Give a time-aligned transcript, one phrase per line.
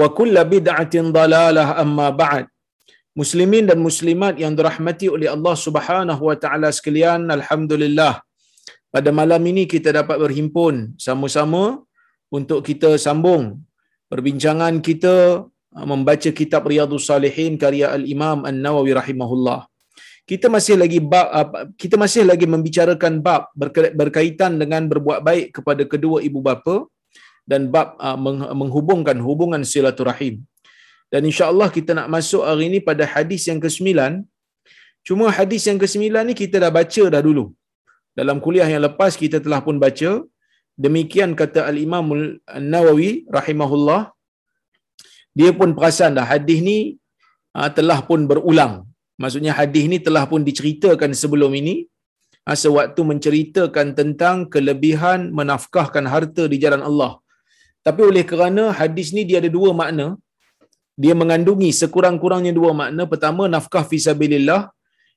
[0.00, 2.44] Wa kulla bid'atin dalalah amma ba'd.
[3.20, 8.14] Muslimin dan muslimat yang dirahmati oleh Allah Subhanahu wa taala sekalian, alhamdulillah.
[8.94, 11.62] Pada malam ini kita dapat berhimpun sama-sama
[12.38, 13.60] untuk kita sambung
[14.12, 15.14] perbincangan kita
[15.48, 19.60] uh, membaca kitab Riyadhus Salihin karya Al-Imam An-Nawawi rahimahullah.
[20.30, 21.28] Kita masih lagi bab
[21.82, 23.50] kita masih lagi membicarakan bab
[24.00, 26.74] berkaitan dengan berbuat baik kepada kedua ibu bapa
[27.50, 28.18] dan bab uh,
[28.60, 30.34] menghubungkan hubungan silaturahim.
[31.12, 33.88] Dan insya-Allah kita nak masuk hari ini pada hadis yang ke-9.
[35.08, 37.44] Cuma hadis yang ke-9 ni kita dah baca dah dulu.
[38.18, 40.10] Dalam kuliah yang lepas kita telah pun baca.
[40.84, 42.06] Demikian kata Al-Imam
[42.58, 44.02] An-Nawawi rahimahullah.
[45.38, 46.78] Dia pun perasan dah hadis ni
[47.58, 48.74] uh, telah pun berulang.
[49.22, 51.88] Maksudnya hadis ni telah pun diceritakan sebelum ini.
[52.48, 57.21] Uh, sewaktu menceritakan tentang kelebihan menafkahkan harta di jalan Allah.
[57.86, 60.06] Tapi oleh kerana hadis ni dia ada dua makna,
[61.02, 63.02] dia mengandungi sekurang-kurangnya dua makna.
[63.12, 64.70] Pertama, nafkah fisabilillah.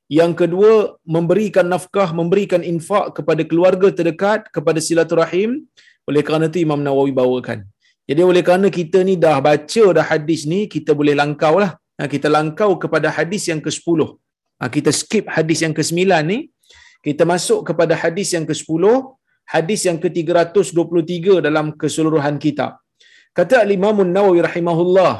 [0.09, 0.71] Yang kedua,
[1.15, 5.65] memberikan nafkah, memberikan infak kepada keluarga terdekat, kepada silaturahim.
[6.09, 7.65] Oleh kerana itu Imam Nawawi bawakan.
[8.05, 11.73] Jadi oleh kerana kita ni dah baca dah hadis ni, kita boleh langkau lah.
[12.13, 13.99] Kita langkau kepada hadis yang ke-10.
[14.75, 16.53] Kita skip hadis yang ke-9 ni.
[17.01, 18.83] Kita masuk kepada hadis yang ke-10
[19.53, 22.71] hadis yang ke-323 dalam keseluruhan kitab.
[23.37, 25.13] Kata Imam Nawawi rahimahullah,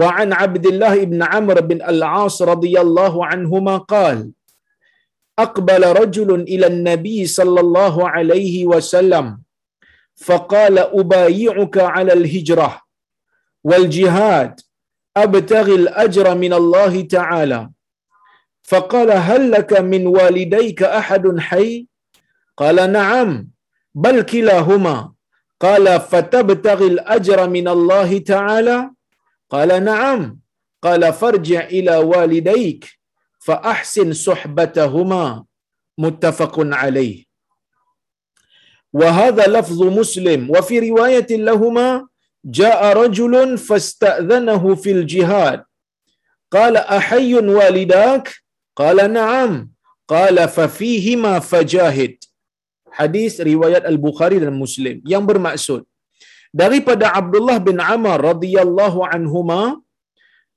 [0.00, 4.30] wa an Abdullah ibn Amr bin Al-As radhiyallahu anhuma qal
[5.38, 9.26] أقبل رجل إلى النبي صلى الله عليه وسلم
[10.16, 12.70] فقال أبايعك على الهجرة
[13.64, 14.60] والجهاد
[15.16, 17.70] أبتغي الأجر من الله تعالى
[18.62, 21.86] فقال هل لك من والديك أحد حي
[22.62, 23.48] قال نعم
[23.94, 25.12] بل كلاهما.
[25.60, 28.90] قال فتبتغي الأجر من الله تعالى.
[29.50, 30.38] قال نعم.
[30.82, 32.82] قال فارجع إلى والديك
[33.38, 35.44] فأحسن صحبتهما.
[35.98, 37.24] متفق عليه.
[38.92, 40.50] وهذا لفظ مسلم.
[40.50, 42.06] وفي رواية لهما
[42.44, 45.64] جاء رجل فاستأذنه في الجهاد.
[46.52, 48.34] قال أحي والداك؟
[48.76, 49.70] قال نعم.
[50.08, 52.31] قال ففيهما فجاهد.
[52.98, 54.96] Hadis riwayat Al-Bukhari dan Muslim.
[55.12, 55.80] Yang bermaksud
[56.62, 59.62] daripada Abdullah bin Amr radhiyallahu anhuma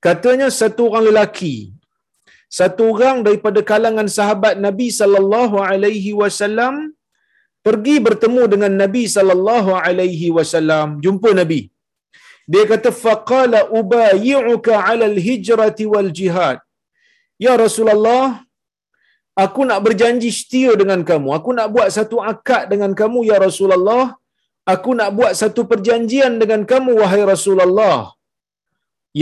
[0.06, 1.56] katanya satu orang lelaki
[2.58, 6.74] satu orang daripada kalangan sahabat Nabi sallallahu alaihi wasallam
[7.66, 10.88] pergi bertemu dengan Nabi sallallahu alaihi wasallam.
[11.04, 11.60] Jumpa Nabi.
[12.52, 16.58] Dia kata faqala ubayyi'uka 'ala al-hijrati wal jihad.
[17.44, 18.45] Ya Rasulullah
[19.44, 21.28] aku nak berjanji setia dengan kamu.
[21.38, 24.04] Aku nak buat satu akad dengan kamu, Ya Rasulullah.
[24.74, 27.98] Aku nak buat satu perjanjian dengan kamu, wahai Rasulullah.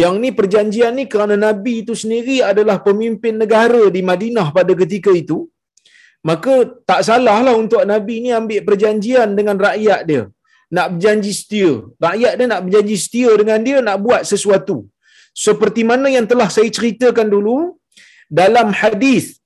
[0.01, 5.13] Yang ni perjanjian ni kerana Nabi itu sendiri adalah pemimpin negara di Madinah pada ketika
[5.23, 5.39] itu.
[6.29, 6.55] Maka
[6.89, 10.23] tak salahlah untuk Nabi ni ambil perjanjian dengan rakyat dia.
[10.77, 11.73] Nak berjanji setia.
[12.07, 14.77] Rakyat dia nak berjanji setia dengan dia, nak buat sesuatu.
[15.47, 17.59] Seperti mana yang telah saya ceritakan dulu,
[18.41, 19.44] dalam hadis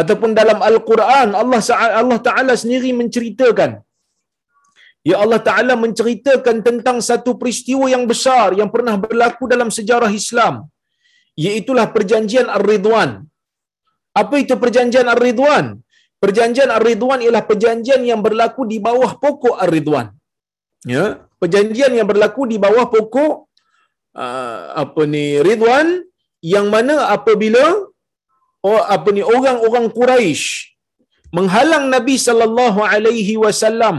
[0.00, 1.60] ataupun dalam Al-Quran Allah
[2.00, 3.72] Allah Taala sendiri menceritakan
[5.08, 10.54] Ya Allah Ta'ala menceritakan tentang satu peristiwa yang besar yang pernah berlaku dalam sejarah Islam.
[11.42, 13.10] Iaitulah perjanjian Ar-Ridwan.
[14.20, 15.66] Apa itu perjanjian Ar-Ridwan?
[16.24, 20.06] Perjanjian Ar-Ridwan ialah perjanjian yang berlaku di bawah pokok Ar-Ridwan.
[20.92, 21.04] Ya,
[21.40, 23.34] perjanjian yang berlaku di bawah pokok
[24.18, 26.02] uh, apa ni Ridwan
[26.54, 27.64] yang mana apabila
[28.66, 30.44] oh, apa ni orang-orang Quraisy
[31.36, 33.96] menghalang Nabi sallallahu alaihi wasallam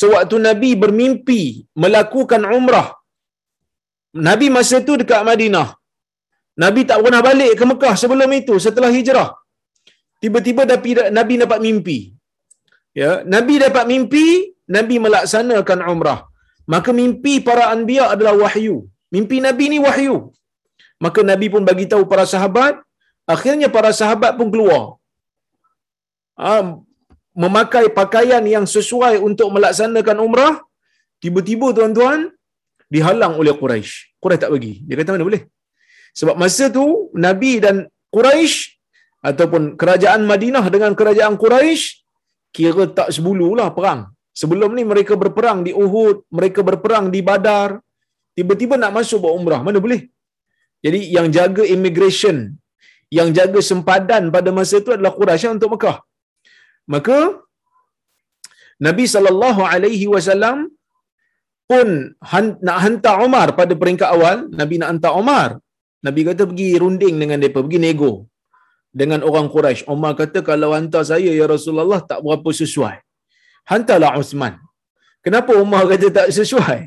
[0.00, 1.42] sewaktu Nabi bermimpi
[1.82, 2.88] melakukan umrah.
[4.28, 5.68] Nabi masa itu dekat Madinah.
[6.62, 9.28] Nabi tak pernah balik ke Mekah sebelum itu setelah hijrah.
[10.22, 10.62] Tiba-tiba
[11.18, 11.98] Nabi dapat mimpi.
[13.00, 14.24] Ya, Nabi dapat mimpi,
[14.76, 16.20] Nabi melaksanakan umrah.
[16.72, 18.76] Maka mimpi para anbiya adalah wahyu.
[19.14, 20.16] Mimpi Nabi ni wahyu.
[21.04, 22.74] Maka Nabi pun bagi tahu para sahabat,
[23.34, 24.82] akhirnya para sahabat pun keluar.
[26.40, 26.52] Ha,
[27.42, 30.54] memakai pakaian yang sesuai untuk melaksanakan umrah,
[31.22, 32.20] tiba-tiba tuan-tuan
[32.94, 33.92] dihalang oleh Quraisy.
[34.22, 34.72] Quraisy tak bagi.
[34.86, 35.42] Dia kata mana boleh?
[36.18, 36.86] Sebab masa tu
[37.26, 37.76] Nabi dan
[38.14, 38.56] Quraisy
[39.30, 41.82] ataupun kerajaan Madinah dengan kerajaan Quraisy
[42.56, 44.00] kira tak sebululah perang.
[44.40, 47.78] Sebelum ni mereka berperang di Uhud, mereka berperang di Badar.
[48.34, 50.02] Tiba-tiba nak masuk buat umrah, mana boleh?
[50.84, 52.36] Jadi yang jaga immigration,
[53.18, 55.98] yang jaga sempadan pada masa itu adalah Quraisy untuk Mekah.
[56.94, 57.18] Maka
[58.86, 60.58] Nabi sallallahu alaihi wasallam
[61.70, 61.88] pun
[62.66, 65.48] nak hantar Umar pada peringkat awal, Nabi nak hantar Umar.
[66.06, 68.12] Nabi kata pergi runding dengan depa, pergi nego
[69.00, 69.84] dengan orang Quraisy.
[69.94, 72.96] Umar kata kalau hantar saya ya Rasulullah tak berapa sesuai.
[73.70, 74.54] Hantarlah Uthman.
[75.24, 76.80] Kenapa Umar kata tak sesuai?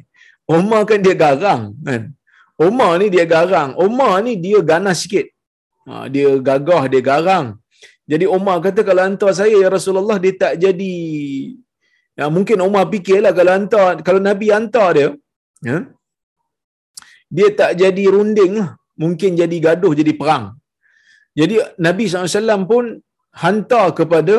[0.57, 2.01] Umar kan dia garang kan.
[2.67, 3.69] Umar ni dia garang.
[3.85, 5.32] Umar ni dia ganas sikit.
[5.87, 7.47] Ha, dia gagah, dia garang.
[8.11, 10.95] Jadi Umar kata kalau hantar saya ya Rasulullah dia tak jadi
[12.19, 15.09] ya, mungkin Umar fikirlah kalau hantar kalau Nabi hantar dia
[15.69, 15.77] ya,
[17.35, 18.71] dia tak jadi runding lah.
[19.03, 20.53] Mungkin jadi gaduh, jadi perang.
[21.39, 22.83] Jadi Nabi SAW pun
[23.43, 24.35] hantar kepada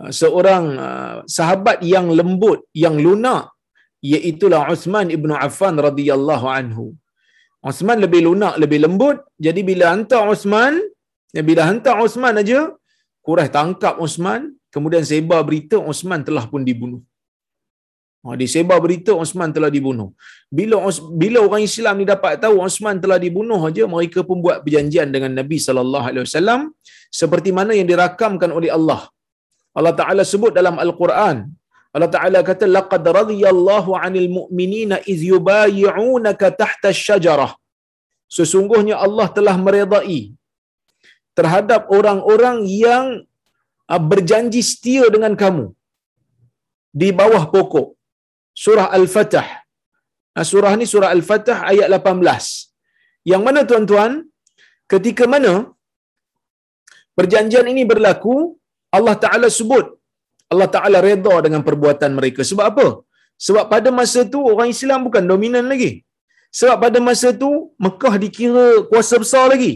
[0.00, 3.52] uh, seorang uh, sahabat yang lembut, yang lunak,
[4.00, 6.96] iaitulah Uthman ibnu Affan radhiyallahu anhu.
[7.62, 9.16] Uthman lebih lunak, lebih lembut.
[9.46, 10.76] Jadi bila hantar Uthman,
[11.36, 12.60] Ya, bila hantar Osman aja,
[13.26, 14.42] Quraisy tangkap Osman,
[14.74, 17.02] kemudian sebar berita Osman telah pun dibunuh.
[18.24, 20.08] Ha, disebar berita Osman telah dibunuh.
[20.58, 20.76] Bila
[21.22, 25.32] bila orang Islam ni dapat tahu Osman telah dibunuh aja, mereka pun buat perjanjian dengan
[25.40, 26.60] Nabi sallallahu alaihi wasallam
[27.20, 29.00] seperti mana yang dirakamkan oleh Allah.
[29.78, 31.36] Allah Taala sebut dalam Al-Quran.
[31.96, 37.52] Allah Taala kata laqad radiyallahu 'anil mu'minina iz yubayyi'unaka tahta asy-syajarah.
[38.36, 40.20] Sesungguhnya Allah telah meredai
[41.38, 43.06] terhadap orang-orang yang
[43.92, 45.66] uh, berjanji setia dengan kamu
[47.00, 47.88] di bawah pokok.
[48.64, 49.48] Surah Al-Fatah.
[50.36, 53.30] Uh, surah ni surah Al-Fatah ayat 18.
[53.32, 54.12] Yang mana tuan-tuan,
[54.92, 55.54] ketika mana
[57.18, 58.36] perjanjian ini berlaku,
[58.96, 59.95] Allah Ta'ala sebut,
[60.52, 62.40] Allah Ta'ala reda dengan perbuatan mereka.
[62.50, 62.86] Sebab apa?
[63.46, 65.92] Sebab pada masa tu orang Islam bukan dominan lagi.
[66.58, 67.50] Sebab pada masa tu
[67.84, 69.72] Mekah dikira kuasa besar lagi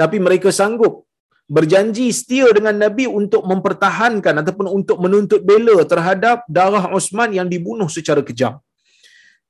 [0.00, 1.06] tapi mereka sanggup
[1.56, 7.88] berjanji setia dengan Nabi untuk mempertahankan ataupun untuk menuntut bela terhadap darah Osman yang dibunuh
[7.96, 8.54] secara kejam.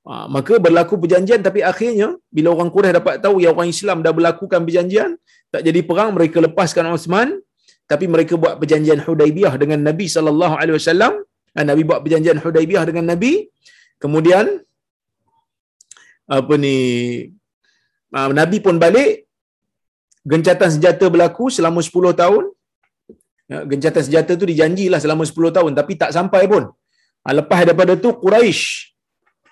[0.05, 4.13] Ha, maka berlaku perjanjian tapi akhirnya bila orang Quraisy dapat tahu yang orang Islam dah
[4.13, 5.11] berlakukan perjanjian,
[5.49, 7.41] tak jadi perang mereka lepaskan Osman
[7.91, 11.13] tapi mereka buat perjanjian Hudaibiyah dengan Nabi sallallahu alaihi wasallam.
[11.55, 13.33] Ha, Nabi buat perjanjian Hudaibiyah dengan Nabi.
[14.03, 14.47] Kemudian
[16.37, 16.77] apa ni
[18.15, 19.29] ha, Nabi pun balik
[20.25, 22.45] gencatan senjata berlaku selama 10 tahun.
[23.53, 26.65] Ya, gencatan senjata tu dijanjilah selama 10 tahun tapi tak sampai pun.
[27.25, 28.63] Ha, lepas daripada tu Quraisy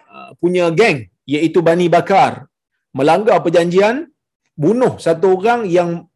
[0.09, 2.49] ha, punya geng iaitu Bani Bakar
[2.97, 4.09] melanggar perjanjian
[4.57, 6.09] bunuh satu orang yang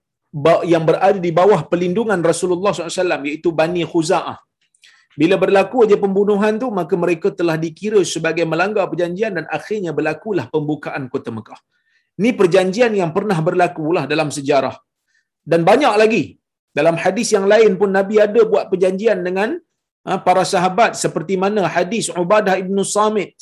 [0.73, 4.37] yang berada di bawah pelindungan Rasulullah SAW iaitu Bani Khuza'ah.
[5.21, 10.47] Bila berlaku aja pembunuhan tu maka mereka telah dikira sebagai melanggar perjanjian dan akhirnya berlakulah
[10.55, 11.61] pembukaan kota Mekah.
[12.21, 14.77] Ini perjanjian yang pernah berlaku lah dalam sejarah.
[15.53, 16.25] Dan banyak lagi.
[16.79, 19.57] Dalam hadis yang lain pun Nabi ada buat perjanjian dengan
[20.05, 23.33] ha, para sahabat seperti mana hadis Ubadah ibnu Samit.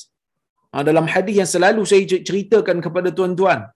[0.70, 3.66] Ha, dalam hadis yang selalu saya ceritakan kepada tuan-tuan.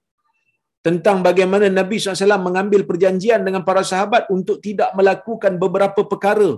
[0.88, 6.50] Tentang bagaimana Nabi SAW mengambil perjanjian dengan para sahabat untuk tidak melakukan beberapa perkara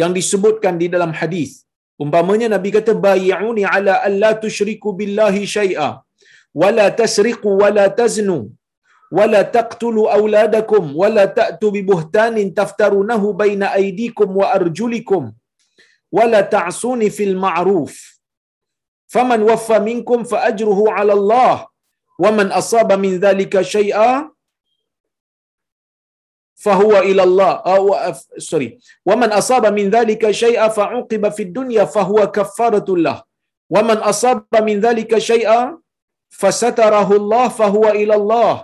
[0.00, 1.50] yang disebutkan di dalam hadis.
[2.04, 5.88] Umpamanya Nabi kata bayi'uni ala alla tusyriku billahi syai'a
[6.62, 8.38] wala tasriqu wala taznu
[9.18, 15.24] wala taqtulu auladakum wala ta'tu bi buhtanin taftarunahu baina aydikum wa arjulikum
[16.18, 17.94] wala ta'suni fil ma'ruf
[19.14, 21.54] faman waffa minkum fa ajruhu 'ala Allah
[22.22, 24.08] wa man asaba min dhalika syai'a
[26.64, 27.52] fahuwa ila Allah
[28.48, 28.68] sorry.
[29.08, 33.18] wa man asaba min dhalika syai'a fa uqiba fid dunya fahuwa kaffaratul lah
[33.74, 35.60] wa man asaba min dhalika syai'a
[36.42, 38.54] fasatarahu Allah fahuwa ila Allah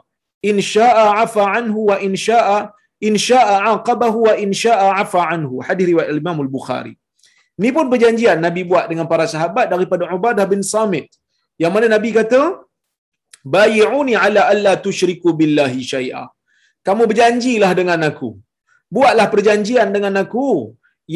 [0.50, 2.58] in syaa'a 'afa anhu wa in syaa'a
[3.08, 6.94] in syaa'a 'aqabahu wa in syaa'a 'afa anhu hadis riwayat Imam Al-Bukhari.
[7.62, 11.06] Ni pun perjanjian Nabi buat dengan para sahabat daripada Ubadah bin Samit.
[11.60, 12.40] Yang mana Nabi kata
[13.54, 16.24] bayi'uni ala alla tusyriku billahi syai'a.
[16.86, 18.30] Kamu berjanjilah dengan aku.
[18.96, 20.48] Buatlah perjanjian dengan aku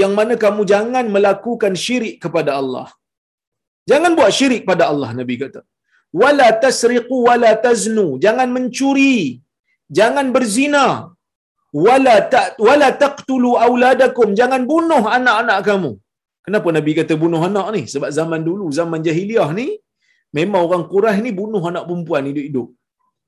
[0.00, 2.88] yang mana kamu jangan melakukan syirik kepada Allah.
[3.90, 5.62] Jangan buat syirik pada Allah Nabi kata.
[6.22, 8.06] Wala tasriqu wala taznu.
[8.24, 9.16] Jangan mencuri.
[9.98, 10.86] Jangan berzina.
[11.86, 14.28] Wala ta wala taqtulu auladakum.
[14.40, 15.92] Jangan bunuh anak-anak kamu.
[16.46, 17.82] Kenapa nabi kata bunuh anak ni?
[17.92, 19.66] Sebab zaman dulu zaman jahiliah ni
[20.38, 22.68] memang orang Quraisy ni bunuh anak perempuan hidup-hidup.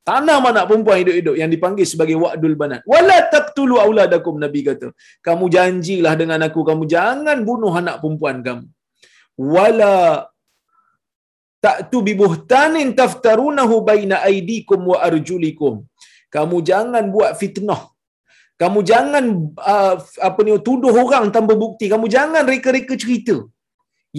[0.08, 2.80] Tanam anak perempuan hidup-hidup yang dipanggil sebagai wa'dul banat.
[2.92, 4.88] Wala taqtulu auladakum nabi kata.
[5.26, 8.66] Kamu janjilah dengan aku kamu jangan bunuh anak perempuan kamu.
[9.54, 9.94] Wala
[11.64, 15.74] ta'tu bi buhtanin taftarunahu baina aidikum wa arjulikum.
[16.36, 17.82] Kamu jangan buat fitnah.
[18.62, 19.24] Kamu jangan
[19.72, 19.94] uh,
[20.28, 21.86] apa ni tuduh orang tanpa bukti.
[21.92, 23.36] Kamu jangan reka-reka cerita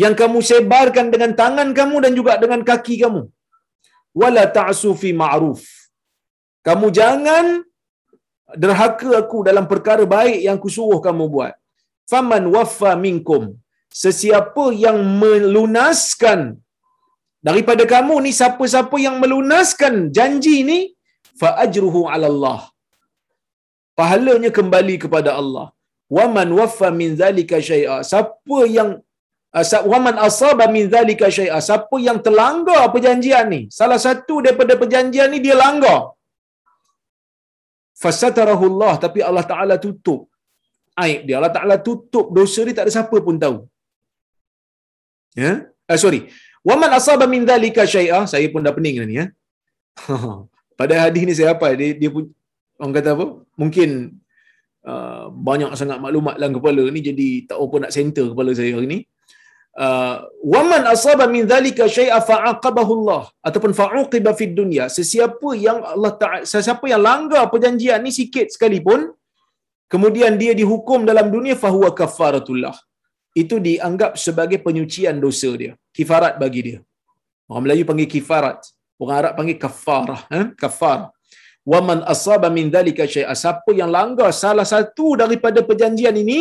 [0.02, 3.22] yang kamu sebarkan dengan tangan kamu dan juga dengan kaki kamu.
[4.22, 5.62] Wala ta'su fi ma'ruf.
[6.68, 7.46] Kamu jangan
[8.62, 11.54] derhaka aku dalam perkara baik yang aku suruh kamu buat.
[12.12, 13.44] Faman waffa minkum.
[14.04, 16.40] Sesiapa yang melunaskan
[17.48, 20.80] daripada kamu ni siapa-siapa yang melunaskan janji ni
[21.42, 22.60] fa ajruhu 'ala Allah
[24.00, 25.68] pahalanya kembali kepada Allah.
[26.18, 27.98] Waman waffa min zalika syai'a.
[28.12, 28.90] Siapa yang
[29.92, 35.40] waman asaba min zalika syai'a siapa yang terlanggar perjanjian ni salah satu daripada perjanjian ni
[35.46, 36.00] dia langgar
[38.04, 40.22] fasatarahu Allah tapi Allah Taala tutup
[41.06, 43.58] aib dia Allah Taala tutup dosa dia tak ada siapa pun tahu
[45.42, 45.98] ya yeah?
[46.04, 46.22] sorry
[46.68, 48.24] Waman asaba min dhalika syai'ah.
[48.32, 49.26] Saya pun dah pening ni ya.
[50.80, 51.68] Pada hadis ni saya apa?
[51.80, 52.24] Dia, dia pun
[52.82, 53.26] orang kata apa?
[53.62, 53.90] Mungkin
[54.92, 58.88] uh, banyak sangat maklumat dalam kepala ni jadi tak apa nak center kepala saya hari
[58.94, 59.00] ni.
[59.86, 66.14] Uh, waman asaba min dhalika syai'a fa'aqabahu Allah ataupun fa'uqiba fid dunya sesiapa yang Allah
[66.22, 69.02] Taala sesiapa yang langgar perjanjian ni sikit sekalipun
[69.94, 72.74] kemudian dia dihukum dalam dunia fahuwa kafaratullah
[73.42, 75.74] itu dianggap sebagai penyucian dosa dia.
[75.98, 76.80] Kifarat bagi dia.
[77.50, 78.60] Orang Melayu panggil kifarat.
[79.02, 80.22] Orang Arab panggil kafarah.
[80.38, 80.46] Eh?
[80.62, 81.00] Kafar.
[81.72, 83.34] Wa man asaba min dhalika syai'a.
[83.44, 86.40] Siapa yang langgar salah satu daripada perjanjian ini,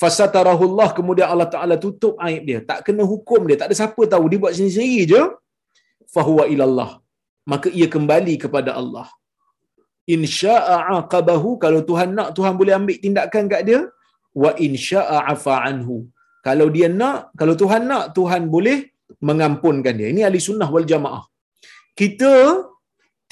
[0.00, 2.60] fasatarahullah kemudian Allah Ta'ala tutup aib dia.
[2.70, 3.56] Tak kena hukum dia.
[3.60, 4.24] Tak ada siapa tahu.
[4.30, 5.22] Dia buat sendiri-sendiri je.
[6.14, 6.90] Fahuwa ilallah.
[7.52, 9.06] Maka ia kembali kepada Allah.
[10.16, 11.50] Insya'a aqabahu.
[11.64, 13.80] Kalau Tuhan nak, Tuhan boleh ambil tindakan kat dia
[14.42, 15.96] wa insya'a afa anhu.
[16.46, 18.78] Kalau dia nak, kalau Tuhan nak, Tuhan boleh
[19.28, 20.08] mengampunkan dia.
[20.12, 21.24] Ini ahli sunnah wal jamaah.
[22.00, 22.34] Kita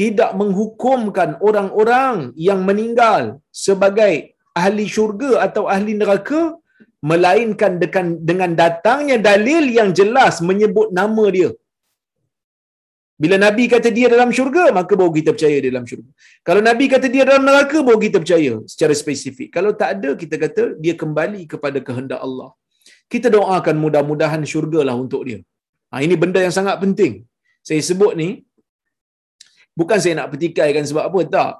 [0.00, 3.23] tidak menghukumkan orang-orang yang meninggal
[3.64, 6.42] sebagai ahli syurga atau ahli neraka
[7.11, 11.50] melainkan dengan dengan datangnya dalil yang jelas menyebut nama dia
[13.23, 16.11] bila Nabi kata dia dalam syurga, maka baru kita percaya dia dalam syurga.
[16.49, 19.49] Kalau Nabi kata dia dalam neraka, baru kita percaya secara spesifik.
[19.56, 22.50] Kalau tak ada, kita kata dia kembali kepada kehendak Allah.
[23.12, 25.38] Kita doakan mudah-mudahan syurga lah untuk dia.
[25.92, 27.12] Ha, ini benda yang sangat penting.
[27.68, 28.28] Saya sebut ni,
[29.80, 31.52] bukan saya nak petikaikan sebab apa, tak.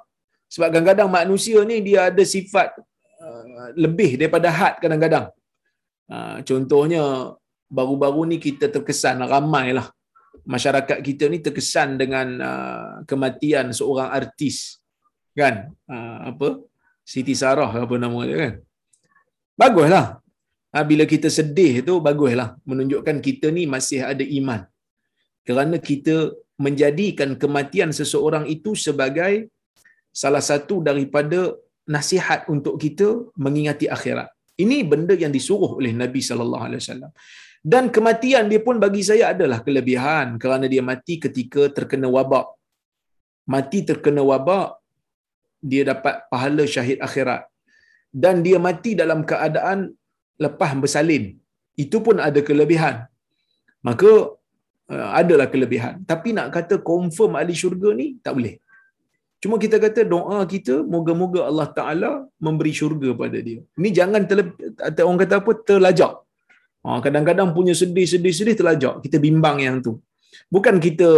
[0.53, 2.77] Sebab kadang-kadang manusia ni dia ada sifat
[3.25, 5.25] uh, lebih daripada had kadang-kadang.
[6.13, 7.03] Uh, contohnya,
[7.77, 9.87] baru-baru ni kita terkesan ramai lah.
[10.53, 14.77] Masyarakat kita ni terkesan dengan uh, kematian seorang artis
[15.33, 15.73] kan?
[15.89, 16.49] Uh, apa?
[17.11, 18.53] Siti Sarah apa nama dia kan?
[19.59, 20.05] Baguslah
[20.73, 24.61] ha, bila kita sedih tu baguslah menunjukkan kita ni masih ada iman.
[25.47, 26.15] Kerana kita
[26.65, 29.51] menjadikan kematian seseorang itu sebagai
[30.21, 31.39] salah satu daripada
[31.95, 33.07] nasihat untuk kita
[33.45, 34.29] mengingati akhirat
[34.63, 37.11] ini benda yang disuruh oleh Nabi sallallahu alaihi wasallam
[37.71, 42.47] dan kematian dia pun bagi saya adalah kelebihan kerana dia mati ketika terkena wabak.
[43.53, 44.67] Mati terkena wabak,
[45.71, 47.47] dia dapat pahala syahid akhirat.
[48.23, 49.79] Dan dia mati dalam keadaan
[50.45, 51.39] lepas bersalin.
[51.83, 53.07] Itu pun ada kelebihan.
[53.87, 54.11] Maka
[54.93, 56.03] uh, adalah kelebihan.
[56.11, 58.55] Tapi nak kata confirm ahli syurga ni, tak boleh.
[59.43, 62.11] Cuma kita kata doa kita, moga-moga Allah Ta'ala
[62.45, 63.59] memberi syurga pada dia.
[63.79, 64.55] Ini jangan terlebih,
[65.07, 66.13] orang kata apa, terlajak
[66.83, 68.95] Ha, kadang-kadang punya sedih-sedih-sedih terlajak.
[69.03, 70.03] Kita bimbang yang tu.
[70.51, 71.09] Bukan kita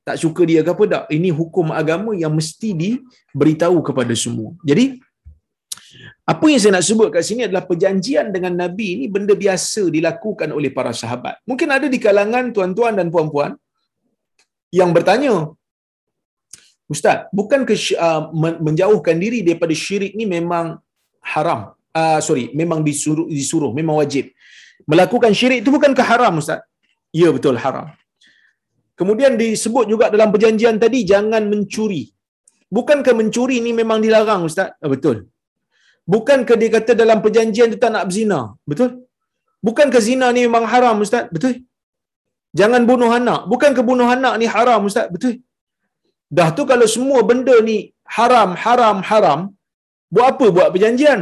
[0.00, 1.04] tak suka dia ke apa tak.
[1.16, 4.56] Ini hukum agama yang mesti diberitahu kepada semua.
[4.64, 4.96] Jadi,
[6.24, 10.48] apa yang saya nak sebut kat sini adalah perjanjian dengan Nabi ini benda biasa dilakukan
[10.56, 11.36] oleh para sahabat.
[11.44, 13.52] Mungkin ada di kalangan tuan-tuan dan puan-puan
[14.72, 15.52] yang bertanya,
[16.92, 18.28] Ustaz, bukan ke uh,
[18.66, 20.76] menjauhkan diri daripada syirik ni memang
[21.32, 21.72] haram?
[21.94, 24.28] Uh, sorry, memang disuruh, disuruh, memang wajib.
[24.90, 26.60] Melakukan syirik itu bukan ke haram Ustaz?
[27.14, 27.88] Ya betul haram.
[28.98, 32.02] Kemudian disebut juga dalam perjanjian tadi jangan mencuri.
[32.76, 34.68] Bukankah mencuri ni memang dilarang Ustaz?
[34.82, 35.16] Ah, betul.
[36.12, 38.40] Bukankah dia kata dalam perjanjian tu tak nak berzina?
[38.70, 38.90] Betul.
[39.66, 41.24] Bukankah zina ni memang haram Ustaz?
[41.34, 41.64] Betul.
[42.60, 43.40] Jangan bunuh anak.
[43.52, 45.06] Bukankah bunuh anak ni haram Ustaz?
[45.14, 45.40] Betul.
[46.30, 47.78] Dah tu kalau semua benda ni
[48.16, 49.40] haram, haram, haram,
[50.14, 51.20] buat apa buat perjanjian?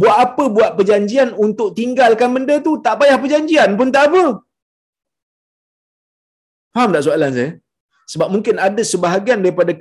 [0.00, 2.78] Buat apa buat perjanjian untuk tinggalkan benda tu?
[2.84, 4.24] Tak payah perjanjian pun tak apa.
[6.74, 7.50] Faham tak soalan saya?
[8.12, 9.72] Sebab mungkin ada sebahagian daripada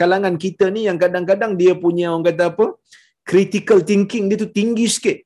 [0.00, 2.66] kalangan kita ni yang kadang-kadang dia punya orang kata apa?
[3.28, 5.18] Critical thinking dia tu tinggi sikit.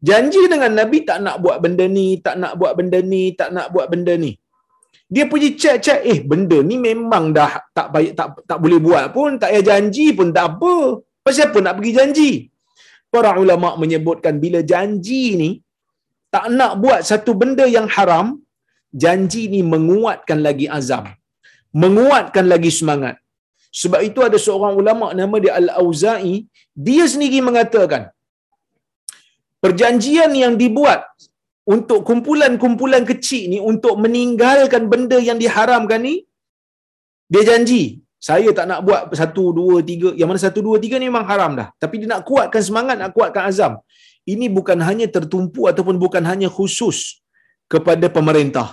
[0.00, 3.68] Janji dengan Nabi tak nak buat benda ni, tak nak buat benda ni, tak nak
[3.68, 4.39] buat benda ni.
[5.14, 9.30] Dia pergi cek-cek, eh benda ni memang dah tak baik, tak tak boleh buat pun,
[9.42, 10.74] tak payah janji pun tak apa.
[11.24, 12.30] Pasal apa nak pergi janji?
[13.14, 15.50] Para ulama menyebutkan bila janji ni
[16.34, 18.26] tak nak buat satu benda yang haram,
[19.02, 21.04] janji ni menguatkan lagi azam.
[21.82, 23.16] Menguatkan lagi semangat.
[23.80, 26.36] Sebab itu ada seorang ulama nama dia Al-Auza'i,
[26.86, 28.02] dia sendiri mengatakan,
[29.62, 31.02] perjanjian yang dibuat
[31.66, 36.14] untuk kumpulan-kumpulan kecil ni untuk meninggalkan benda yang diharamkan ni
[37.30, 40.08] dia janji saya tak nak buat satu, dua, tiga.
[40.12, 41.68] Yang mana satu, dua, tiga ni memang haram dah.
[41.82, 43.72] Tapi dia nak kuatkan semangat, nak kuatkan azam.
[44.32, 46.98] Ini bukan hanya tertumpu ataupun bukan hanya khusus
[47.72, 48.68] kepada pemerintah.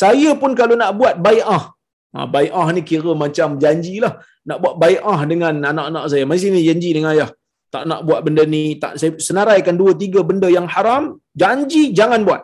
[0.00, 1.72] Saya pun kalau nak buat bai'ah.
[2.12, 4.20] Ha, bai'ah ni kira macam janji lah.
[4.44, 6.28] Nak buat bai'ah dengan anak-anak saya.
[6.28, 7.30] Masih ni janji dengan ayah.
[7.74, 8.64] Tak nak buat benda ni.
[8.82, 11.02] Tak, saya senaraikan dua, tiga benda yang haram.
[11.42, 12.42] Janji jangan buat.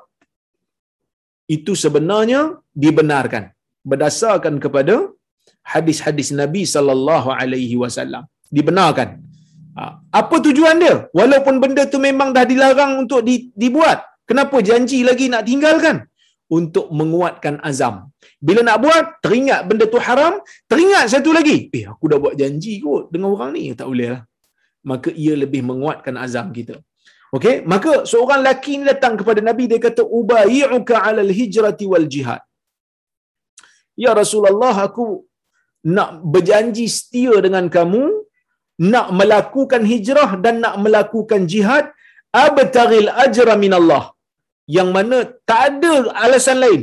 [1.56, 2.40] Itu sebenarnya
[2.85, 3.44] dibenarkan.
[3.90, 4.94] Berdasarkan kepada
[5.72, 8.24] hadis-hadis Nabi sallallahu alaihi wasallam.
[8.56, 9.08] Dibenarkan.
[9.78, 9.82] Ha,
[10.20, 10.96] apa tujuan dia?
[11.18, 13.20] Walaupun benda tu memang dah dilarang untuk
[13.62, 15.96] dibuat, kenapa janji lagi nak tinggalkan?
[16.52, 18.12] Untuk menguatkan azam.
[18.37, 20.35] Bila nak buat, teringat benda tu haram,
[20.68, 21.56] teringat satu lagi.
[21.72, 23.72] Eh, aku dah buat janji kot dengan orang ni.
[23.72, 24.22] Tak boleh lah.
[24.90, 26.77] Maka ia lebih menguatkan azam kita.
[27.37, 32.42] Okey, maka seorang lelaki ni datang kepada Nabi, dia kata, Ubayi'uka alal hijrati wal jihad.
[34.05, 35.07] Ya Rasulullah, aku
[35.95, 38.05] nak berjanji setia dengan kamu,
[38.92, 41.87] nak melakukan hijrah dan nak melakukan jihad,
[42.45, 44.05] abtaril ajra min Allah.
[44.77, 45.18] Yang mana
[45.51, 46.83] tak ada alasan lain,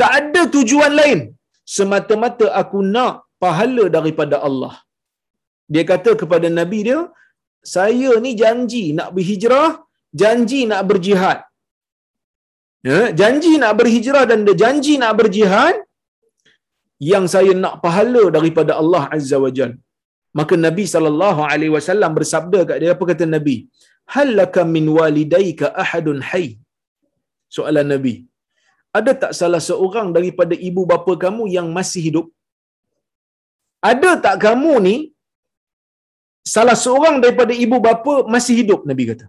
[0.00, 1.20] tak ada tujuan lain,
[1.76, 4.74] semata-mata aku nak pahala daripada Allah.
[5.72, 7.00] Dia kata kepada Nabi dia,
[7.72, 9.70] saya ni janji nak berhijrah,
[10.22, 11.38] janji nak berjihad.
[12.88, 15.76] Ya, janji nak berhijrah dan janji nak berjihad,
[17.10, 19.72] yang saya nak pahala daripada Allah Azza wa Jal.
[20.38, 23.56] Maka Nabi sallallahu alaihi wasallam bersabda kat dia apa kata Nabi?
[24.14, 26.48] Hal laka min walidayka ahadun hayy?
[27.56, 28.14] Soalan Nabi.
[28.98, 32.26] Ada tak salah seorang daripada ibu bapa kamu yang masih hidup?
[33.90, 34.96] Ada tak kamu ni
[36.52, 39.26] salah seorang daripada ibu bapa masih hidup Nabi kata.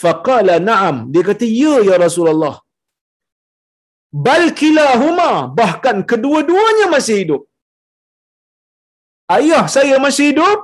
[0.00, 0.96] Faqala na'am.
[1.12, 2.56] Dia kata ya ya Rasulullah
[4.26, 7.42] bal kilahuma bahkan kedua-duanya masih hidup
[9.36, 10.58] ayah saya masih hidup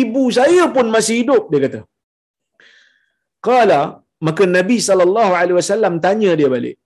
[0.00, 1.80] ibu saya pun masih hidup dia kata
[3.48, 3.80] qala
[4.26, 6.76] maka nabi sallallahu alaihi wasallam tanya dia balik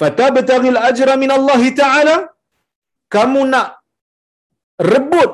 [0.00, 2.16] fatabtaghil ajra min Allah taala
[3.14, 3.68] kamu nak
[4.92, 5.32] rebut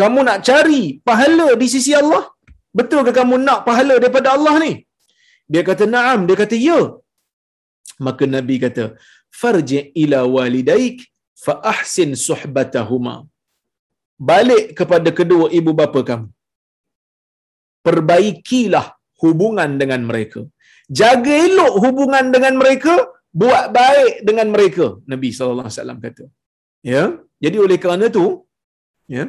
[0.00, 2.24] kamu nak cari pahala di sisi Allah?
[2.78, 4.72] Betul ke kamu nak pahala daripada Allah ni?
[5.52, 6.20] Dia kata na'am.
[6.28, 6.80] Dia kata ya.
[8.06, 8.84] Maka nabi kata
[9.40, 10.98] farji ila walidaik
[11.44, 13.16] fa ahsin suhbatahuma.
[14.30, 16.28] Balik kepada kedua ibu bapa kamu.
[17.86, 18.86] Perbaikilah
[19.22, 20.40] hubungan dengan mereka.
[21.00, 22.94] Jaga elok hubungan dengan mereka
[23.40, 26.24] buat baik dengan mereka nabi sallallahu alaihi wasallam kata.
[26.92, 27.02] Ya?
[27.44, 28.24] Jadi oleh kerana itu
[29.16, 29.24] ya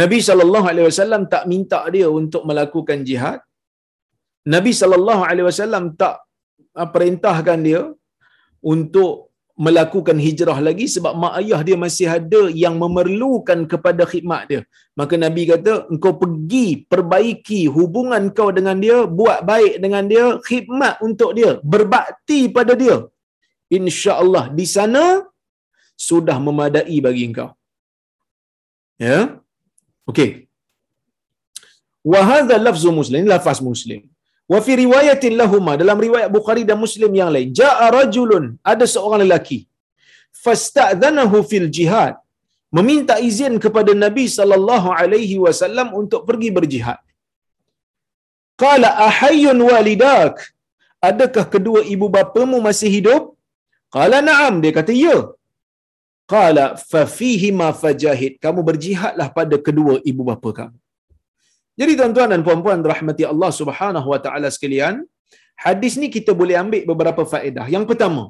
[0.00, 3.38] Nabi sallallahu alaihi wasallam tak minta dia untuk melakukan jihad.
[4.54, 6.16] Nabi sallallahu alaihi wasallam tak
[6.94, 7.82] perintahkan dia
[8.74, 9.26] untuk
[9.64, 14.62] melakukan hijrah lagi sebab mak ayah dia masih ada yang memerlukan kepada khidmat dia.
[15.00, 21.00] Maka Nabi kata, engkau pergi perbaiki hubungan kau dengan dia, buat baik dengan dia, khidmat
[21.08, 22.96] untuk dia, berbakti pada dia.
[23.78, 25.04] Insya-Allah di sana
[26.08, 27.50] sudah memadai bagi engkau.
[29.00, 29.18] Ya.
[30.10, 30.30] Okey.
[32.12, 34.02] Wa hadha lafzu muslim, lafaz muslim.
[34.52, 39.20] Wa fi riwayatin lahuma dalam riwayat Bukhari dan Muslim yang lain, jaa rajulun ada seorang
[39.24, 39.58] lelaki
[40.44, 42.14] fasta'dhanahu fil jihad
[42.76, 47.00] meminta izin kepada Nabi sallallahu alaihi wasallam untuk pergi berjihad.
[48.62, 50.36] Qala ahayyun walidak?
[51.08, 53.22] Adakah kedua ibu bapamu masih hidup?
[53.96, 55.18] Qala na'am, dia kata ya.
[56.32, 58.32] Qala fa fihi ma fajahid.
[58.44, 60.78] Kamu berjihadlah pada kedua ibu bapa kamu.
[61.80, 64.94] Jadi tuan-tuan dan puan-puan rahmati Allah Subhanahu wa taala sekalian,
[65.64, 67.66] hadis ni kita boleh ambil beberapa faedah.
[67.74, 68.24] Yang pertama,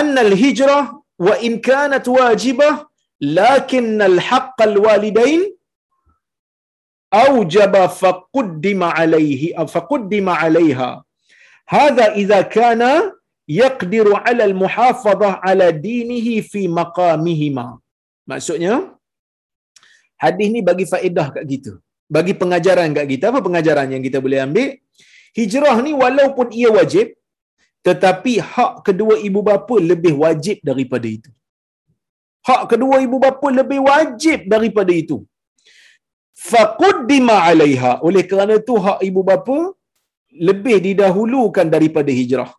[0.00, 0.84] annal hijrah
[1.26, 2.74] wa in kanat wajibah
[3.40, 5.42] lakin al haqq al walidain
[7.24, 10.90] awjaba faqaddima alayhi faqaddima alayha.
[11.74, 12.90] Hadha idza kana
[13.58, 17.66] yaqdiru ala al muhafadhah ala dinihi fi maqamihima.
[18.30, 18.74] Maksudnya
[20.24, 21.72] hadis ni bagi faedah kat kita
[22.16, 23.24] bagi pengajaran kat kita.
[23.30, 24.68] Apa pengajaran yang kita boleh ambil?
[25.38, 27.08] Hijrah ni walaupun ia wajib
[27.88, 31.30] tetapi hak kedua ibu bapa lebih wajib daripada itu.
[32.48, 35.18] Hak kedua ibu bapa lebih wajib daripada itu.
[36.50, 37.92] Faquddima alaiha.
[38.08, 39.58] Oleh kerana tu hak ibu bapa
[40.48, 42.50] lebih didahulukan daripada hijrah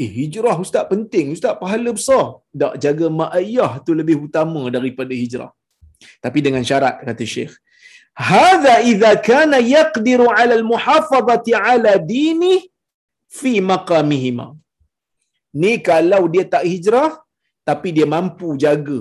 [0.00, 2.24] Eh, hijrah ustaz penting, ustaz pahala besar.
[2.62, 5.52] Tak jaga mak ayah tu lebih utama daripada hijrah.
[6.24, 7.52] Tapi dengan syarat kata Syekh,
[8.30, 12.54] hadha idza kana yaqdiru ala al-muhafazati ala dini
[13.38, 14.46] fi maqamihima
[15.62, 17.10] ni kalau dia tak hijrah
[17.68, 19.00] tapi dia mampu jaga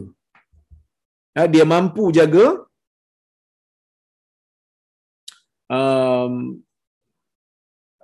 [1.36, 2.46] ha, dia mampu jaga
[5.78, 6.36] um,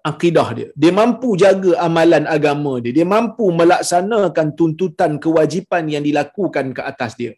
[0.10, 0.68] akidah dia.
[0.82, 2.94] Dia mampu jaga amalan agama dia.
[2.98, 7.34] Dia mampu melaksanakan tuntutan kewajipan yang dilakukan ke atas dia.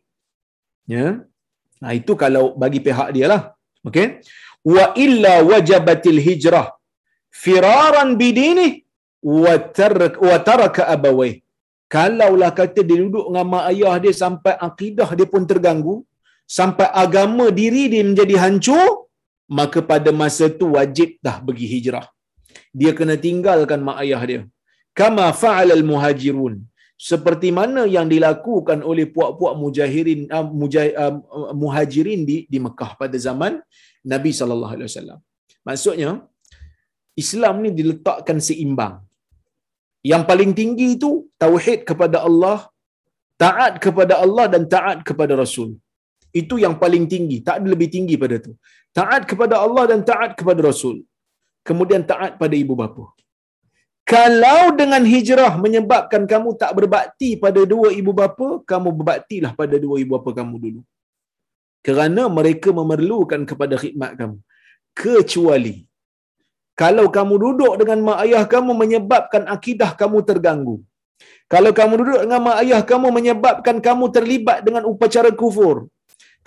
[0.93, 1.07] Ya?
[1.81, 3.41] Nah itu kalau bagi pihak dia lah.
[3.87, 4.07] Okey.
[4.73, 6.67] Wa illa wajabatil hijrah.
[7.43, 8.69] Firaran bidini.
[9.43, 11.33] Wa tarak wa taraka abawai.
[11.93, 15.95] Kalaulah kata dia duduk dengan mak ayah dia sampai akidah dia pun terganggu,
[16.57, 18.89] sampai agama diri dia menjadi hancur,
[19.57, 22.05] maka pada masa tu wajib dah pergi hijrah.
[22.79, 24.41] Dia kena tinggalkan mak ayah dia.
[24.99, 26.55] Kama fa'al al-muhajirun.
[27.09, 33.17] Seperti mana yang dilakukan oleh puak-puak mujahirin uh, mujah, uh, muhajirin di di Mekah pada
[33.27, 33.53] zaman
[34.13, 35.19] Nabi sallallahu alaihi wasallam.
[35.67, 36.09] Maksudnya
[37.23, 38.95] Islam ni diletakkan seimbang.
[40.11, 41.11] Yang paling tinggi itu
[41.43, 42.59] tauhid kepada Allah,
[43.43, 45.69] taat kepada Allah dan taat kepada Rasul.
[46.41, 48.51] Itu yang paling tinggi, tak ada lebih tinggi pada itu.
[48.99, 50.97] Taat kepada Allah dan taat kepada Rasul.
[51.67, 53.05] Kemudian taat pada ibu bapa.
[54.13, 60.01] Kalau dengan hijrah menyebabkan kamu tak berbakti pada dua ibu bapa, kamu berbaktilah pada dua
[60.01, 60.81] ibu bapa kamu dulu.
[61.85, 64.37] Kerana mereka memerlukan kepada khidmat kamu.
[64.97, 65.75] Kecuali
[66.81, 70.75] kalau kamu duduk dengan mak ayah kamu menyebabkan akidah kamu terganggu.
[71.53, 75.91] Kalau kamu duduk dengan mak ayah kamu menyebabkan kamu terlibat dengan upacara kufur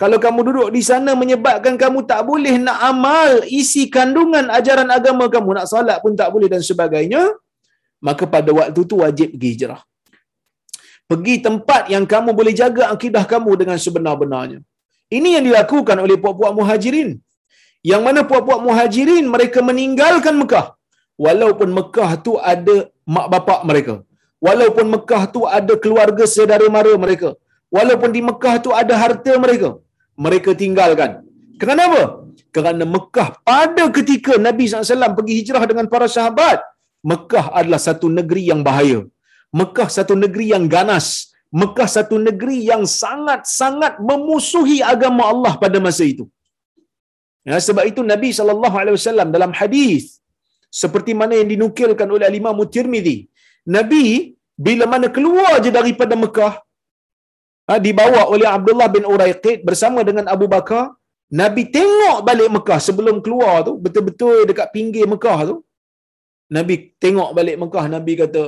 [0.01, 5.25] kalau kamu duduk di sana menyebabkan kamu tak boleh nak amal isi kandungan ajaran agama
[5.35, 7.23] kamu nak salat pun tak boleh dan sebagainya
[8.07, 9.81] maka pada waktu tu wajib pergi hijrah
[11.11, 14.59] pergi tempat yang kamu boleh jaga akidah kamu dengan sebenar-benarnya
[15.15, 17.09] ini yang dilakukan oleh puak-puak muhajirin.
[17.91, 20.67] Yang mana puak-puak muhajirin mereka meninggalkan Mekah.
[21.25, 22.75] Walaupun Mekah tu ada
[23.15, 23.95] mak bapak mereka.
[24.45, 27.29] Walaupun Mekah tu ada keluarga saudara mara mereka.
[27.75, 29.69] Walaupun di Mekah tu ada harta mereka.
[30.25, 31.11] Mereka tinggalkan.
[31.61, 32.01] Kenapa?
[32.55, 36.59] Kerana Mekah pada ketika Nabi SAW pergi hijrah dengan para sahabat.
[37.11, 38.99] Mekah adalah satu negeri yang bahaya.
[39.61, 41.07] Mekah satu negeri yang ganas.
[41.61, 46.25] Mekah satu negeri yang sangat-sangat memusuhi agama Allah pada masa itu.
[47.49, 48.29] Ya, sebab itu Nabi
[48.97, 50.03] wasallam dalam hadis
[50.81, 53.17] seperti mana yang dinukilkan oleh Imam Tirmizi,
[53.75, 54.05] Nabi
[54.65, 56.53] bila mana keluar je daripada Mekah
[57.67, 60.83] ha, dibawa oleh Abdullah bin Uraiqid bersama dengan Abu Bakar,
[61.41, 65.55] Nabi tengok balik Mekah sebelum keluar tu, betul-betul dekat pinggir Mekah tu,
[66.55, 68.43] Nabi tengok balik Mekah, Nabi kata,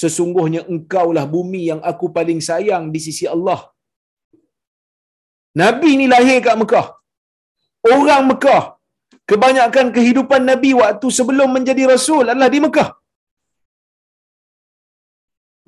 [0.00, 3.60] sesungguhnya engkaulah bumi yang aku paling sayang di sisi Allah.
[5.62, 6.86] Nabi ni lahir kat Mekah.
[7.94, 8.62] Orang Mekah.
[9.30, 12.99] Kebanyakan kehidupan Nabi waktu sebelum menjadi Rasul adalah di Mekah.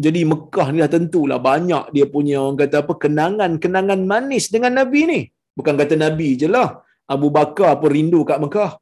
[0.00, 5.00] Jadi Mekah ni dah tentulah banyak dia punya orang kata apa kenangan-kenangan manis dengan Nabi
[5.04, 5.20] ni.
[5.52, 6.80] Bukan kata Nabi je lah.
[7.04, 8.80] Abu Bakar pun rindu kat Mekah.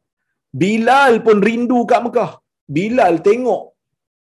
[0.54, 2.38] Bilal pun rindu kat Mekah.
[2.70, 3.62] Bilal tengok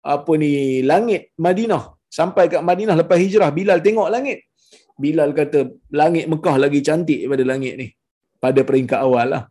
[0.07, 1.99] apa ni langit Madinah.
[2.07, 4.47] Sampai kat Madinah lepas hijrah Bilal tengok langit.
[4.95, 7.87] Bilal kata langit Mekah lagi cantik daripada langit ni.
[8.39, 9.43] Pada peringkat awal lah.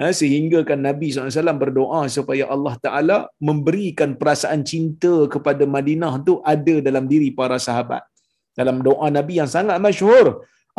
[0.00, 3.16] Ha, sehingga kan Nabi SAW berdoa supaya Allah Ta'ala
[3.48, 8.02] memberikan perasaan cinta kepada Madinah tu ada dalam diri para sahabat.
[8.58, 10.26] Dalam doa Nabi yang sangat masyhur.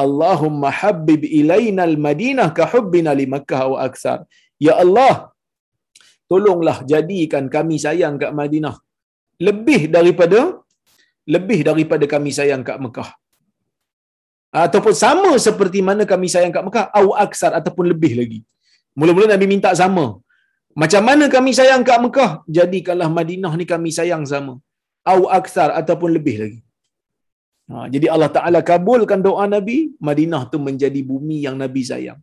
[0.04, 4.20] Allahumma habib ilaina al-Madinah ka hubbina li Makkah wa aksar.
[4.68, 5.14] Ya Allah,
[6.32, 8.76] tolonglah jadikan kami sayang kat Madinah
[9.48, 10.40] lebih daripada
[11.34, 13.10] lebih daripada kami sayang kat Mekah.
[14.66, 18.40] Ataupun sama seperti mana kami sayang kat Mekah, au aksar ataupun lebih lagi.
[19.00, 20.06] Mula-mula Nabi minta sama.
[20.82, 24.54] Macam mana kami sayang kat Mekah, jadikanlah Madinah ni kami sayang sama.
[25.12, 26.60] Au aksar ataupun lebih lagi.
[27.72, 29.78] Ha, jadi Allah Ta'ala kabulkan doa Nabi,
[30.08, 32.20] Madinah tu menjadi bumi yang Nabi sayang.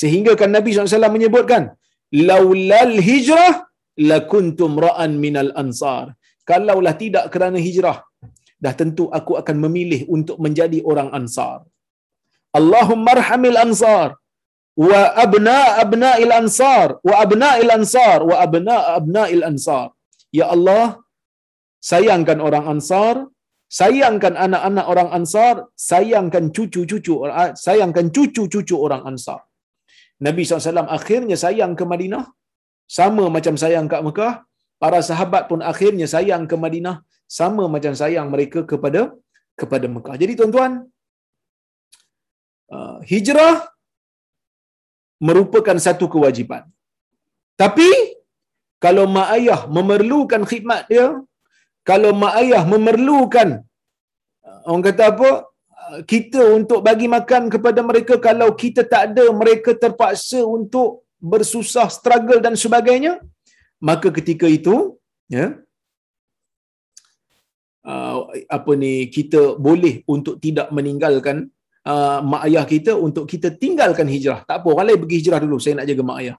[0.00, 1.62] Sehingga kan Nabi SAW menyebutkan,
[2.30, 3.54] Laulal hijrah
[4.10, 6.04] lakuntum ra'an minal ansar.
[6.50, 7.98] Kalaulah tidak kerana hijrah,
[8.64, 11.58] dah tentu aku akan memilih untuk menjadi orang ansar.
[12.58, 14.08] Allahumma arhamil ansar
[14.76, 16.88] wa abna abna il ansar.
[17.08, 18.18] Wa abna il ansar.
[18.30, 19.86] Wa abna abna il ansar.
[20.38, 20.86] Ya Allah,
[21.90, 23.14] sayangkan orang ansar,
[23.80, 25.54] sayangkan anak-anak orang ansar,
[25.90, 27.14] sayangkan cucu-cucu
[27.66, 29.40] sayangkan cucu-cucu orang ansar.
[30.26, 32.24] Nabi SAW akhirnya sayang ke Madinah,
[32.98, 34.34] sama macam sayang kat Mekah,
[34.82, 36.96] para sahabat pun akhirnya sayang ke Madinah,
[37.38, 39.02] sama macam sayang mereka kepada
[39.60, 40.16] kepada Mekah.
[40.22, 40.72] Jadi tuan-tuan,
[42.76, 43.54] uh, hijrah
[45.22, 46.62] merupakan satu kewajipan.
[47.56, 47.88] Tapi
[48.84, 51.06] kalau mak ayah memerlukan khidmat dia,
[51.88, 53.64] kalau mak ayah memerlukan
[54.44, 55.30] uh, orang kata apa?
[55.72, 61.88] Uh, kita untuk bagi makan kepada mereka kalau kita tak ada mereka terpaksa untuk bersusah
[61.88, 63.12] struggle dan sebagainya
[63.80, 64.74] maka ketika itu
[65.36, 65.46] ya
[67.84, 68.18] uh,
[68.56, 71.48] apa ni kita boleh untuk tidak meninggalkan
[71.92, 74.38] uh, mak ayah kita untuk kita tinggalkan hijrah.
[74.48, 76.36] Tak apa orang lain pergi hijrah dulu, saya nak jaga mak ayah.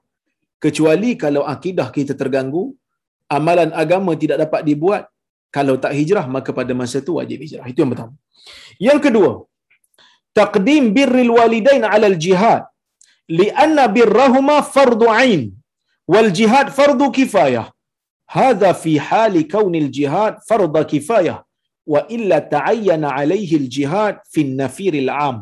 [0.64, 2.64] Kecuali kalau akidah kita terganggu,
[3.36, 5.02] amalan agama tidak dapat dibuat,
[5.56, 7.66] kalau tak hijrah maka pada masa itu wajib hijrah.
[7.72, 8.12] Itu yang pertama.
[8.88, 9.30] Yang kedua,
[10.38, 12.62] taqdim birril walidain 'ala al-jihad
[13.40, 15.42] li'anna birrahuma fardu 'ain
[16.12, 17.66] wal jihad fardu kifayah.
[18.36, 21.38] Hadha fi hali kaunil jihad fardu kifayah
[21.92, 25.38] wa illa ta'ayyana alaihi al-jihad fi an-nafir al-am.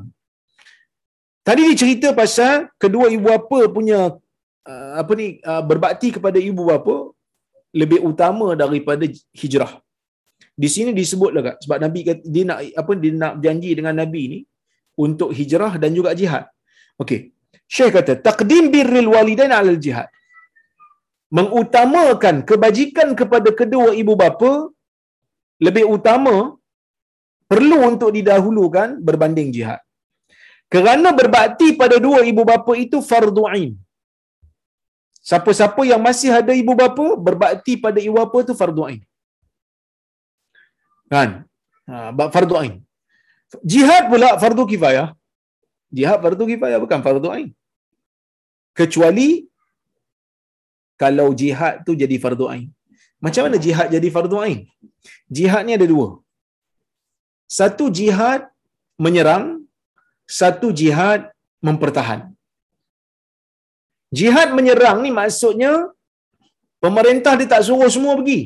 [1.47, 3.99] Tadi dia cerita pasal kedua ibu bapa punya
[4.73, 6.97] uh, apa ni uh, berbakti kepada ibu bapa
[7.81, 9.05] lebih utama daripada
[9.41, 9.73] hijrah.
[10.63, 14.23] Di sini disebutlah kak sebab Nabi kata dia nak apa dia nak janji dengan Nabi
[14.33, 14.39] ni
[15.05, 16.45] untuk hijrah dan juga jihad.
[17.03, 17.21] Okey.
[17.75, 20.09] Syekh kata taqdim birril walidain 'ala al-jihad.
[21.37, 24.51] Mengutamakan kebajikan kepada kedua ibu bapa
[25.65, 26.37] lebih utama
[27.51, 29.81] perlu untuk didahulukan berbanding jihad.
[30.75, 33.73] Kerana berbakti pada dua ibu bapa itu fardu ain.
[35.29, 39.01] Siapa-siapa yang masih ada ibu bapa berbakti pada ibu bapa itu fardu ain.
[41.13, 41.31] Kan?
[41.87, 42.75] Ha, fardu ain.
[43.63, 45.09] Jihad pula fardu kifayah.
[45.97, 47.49] Jihad fardu kifayah bukan fardu ain.
[48.75, 49.29] Kecuali
[51.03, 52.69] kalau jihad tu jadi fardu ain.
[53.25, 54.59] Macam mana jihad jadi fardu ain?
[55.37, 56.09] Jihad ni ada dua.
[57.59, 58.41] Satu jihad
[59.05, 59.45] menyerang,
[60.41, 61.33] satu jihad
[61.67, 62.21] mempertahan.
[64.19, 65.73] Jihad menyerang ni maksudnya
[66.85, 68.41] pemerintah dia tak suruh semua pergi.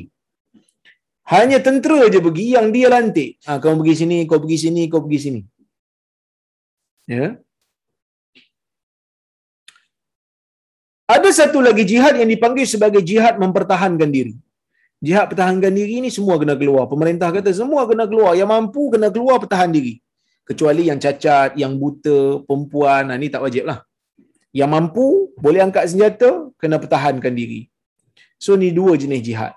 [1.33, 3.39] Hanya tentera je pergi yang dia lantik.
[3.47, 5.41] Ha, kau pergi sini, kau pergi sini, kau pergi sini.
[7.15, 7.27] Ya.
[11.15, 14.33] Ada satu lagi jihad yang dipanggil sebagai jihad mempertahankan diri
[15.01, 16.85] jihad pertahankan diri ni semua kena keluar.
[16.85, 18.37] Pemerintah kata semua kena keluar.
[18.37, 19.97] Yang mampu kena keluar pertahan diri.
[20.45, 23.79] Kecuali yang cacat, yang buta, perempuan, nah, ni tak wajib lah.
[24.53, 25.05] Yang mampu
[25.41, 26.29] boleh angkat senjata,
[26.61, 27.61] kena pertahankan diri.
[28.37, 29.53] So ni dua jenis jihad.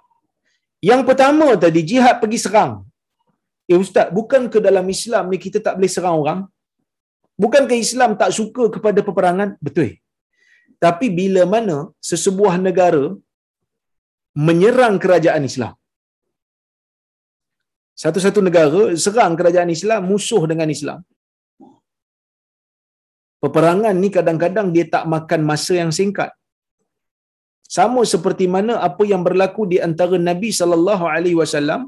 [0.84, 2.72] Yang pertama tadi, jihad pergi serang.
[3.64, 6.40] Eh Ustaz, bukan ke dalam Islam ni kita tak boleh serang orang?
[7.42, 9.56] Bukan ke Islam tak suka kepada peperangan?
[9.66, 9.96] Betul.
[10.84, 11.76] Tapi bila mana
[12.10, 13.04] sesebuah negara
[14.34, 15.74] menyerang kerajaan Islam.
[18.02, 21.00] Satu-satu negara serang kerajaan Islam, musuh dengan Islam.
[23.44, 26.30] Peperangan ni kadang-kadang dia tak makan masa yang singkat.
[27.76, 31.82] Sama seperti mana apa yang berlaku di antara Nabi sallallahu alaihi wasallam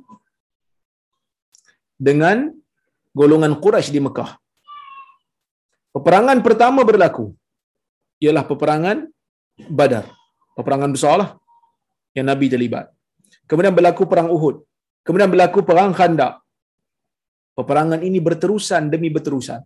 [2.06, 2.52] dengan
[3.18, 4.30] golongan Quraisy di Mekah.
[5.96, 7.26] Peperangan pertama berlaku
[8.24, 9.08] ialah peperangan
[9.78, 10.04] Badar.
[10.56, 11.30] Peperangan besarlah
[12.16, 12.86] yang Nabi terlibat.
[13.48, 14.56] Kemudian berlaku perang Uhud.
[15.06, 16.34] Kemudian berlaku perang Khandaq.
[17.56, 19.60] Peperangan ini berterusan demi berterusan.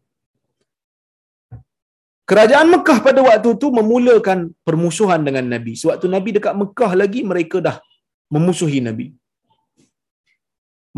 [2.30, 5.72] Kerajaan Mekah pada waktu itu memulakan permusuhan dengan Nabi.
[5.80, 7.76] Sewaktu Nabi dekat Mekah lagi, mereka dah
[8.34, 9.06] memusuhi Nabi.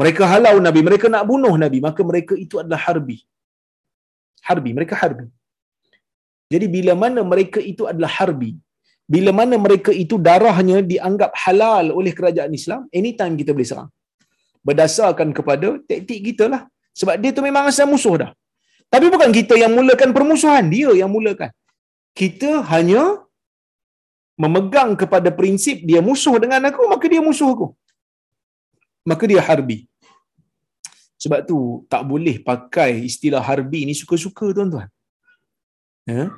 [0.00, 3.16] Mereka halau Nabi, mereka nak bunuh Nabi, maka mereka itu adalah harbi.
[4.48, 5.26] Harbi, mereka harbi.
[6.52, 8.52] Jadi bila mana mereka itu adalah harbi,
[9.08, 13.90] bila mana mereka itu darahnya dianggap halal oleh kerajaan Islam, anytime kita boleh serang.
[14.62, 16.62] Berdasarkan kepada taktik kita lah.
[16.94, 18.30] Sebab dia tu memang asal musuh dah.
[18.92, 21.50] Tapi bukan kita yang mulakan permusuhan, dia yang mulakan.
[22.12, 23.24] Kita hanya
[24.36, 27.68] memegang kepada prinsip dia musuh dengan aku, maka dia musuh aku.
[29.08, 29.88] Maka dia harbi.
[31.22, 34.88] Sebab tu tak boleh pakai istilah harbi ni suka-suka tuan-tuan.
[36.02, 36.34] Ya?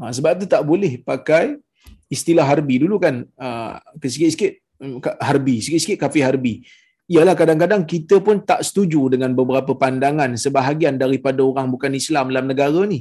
[0.00, 1.60] Ha, sebab tu tak boleh pakai
[2.08, 6.64] istilah harbi dulu kan uh, sikit-sikit mm, harbi, sikit-sikit kafir harbi
[7.12, 12.46] ialah kadang-kadang kita pun tak setuju dengan beberapa pandangan sebahagian daripada orang bukan Islam dalam
[12.52, 13.00] negara ni.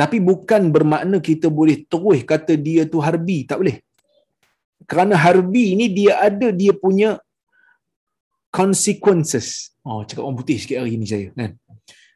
[0.00, 3.76] Tapi bukan bermakna kita boleh terus kata dia tu harbi, tak boleh.
[4.90, 7.10] Kerana harbi ni dia ada dia punya
[8.58, 9.48] consequences.
[9.82, 11.52] Oh, cakap orang putih sikit hari ni saya, kan.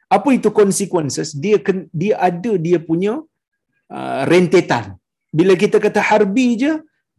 [0.07, 1.35] Apa itu consequences?
[1.43, 1.59] Dia
[1.91, 3.19] dia ada dia punya
[3.95, 4.95] uh, rentetan.
[5.37, 6.71] Bila kita kata harbi je,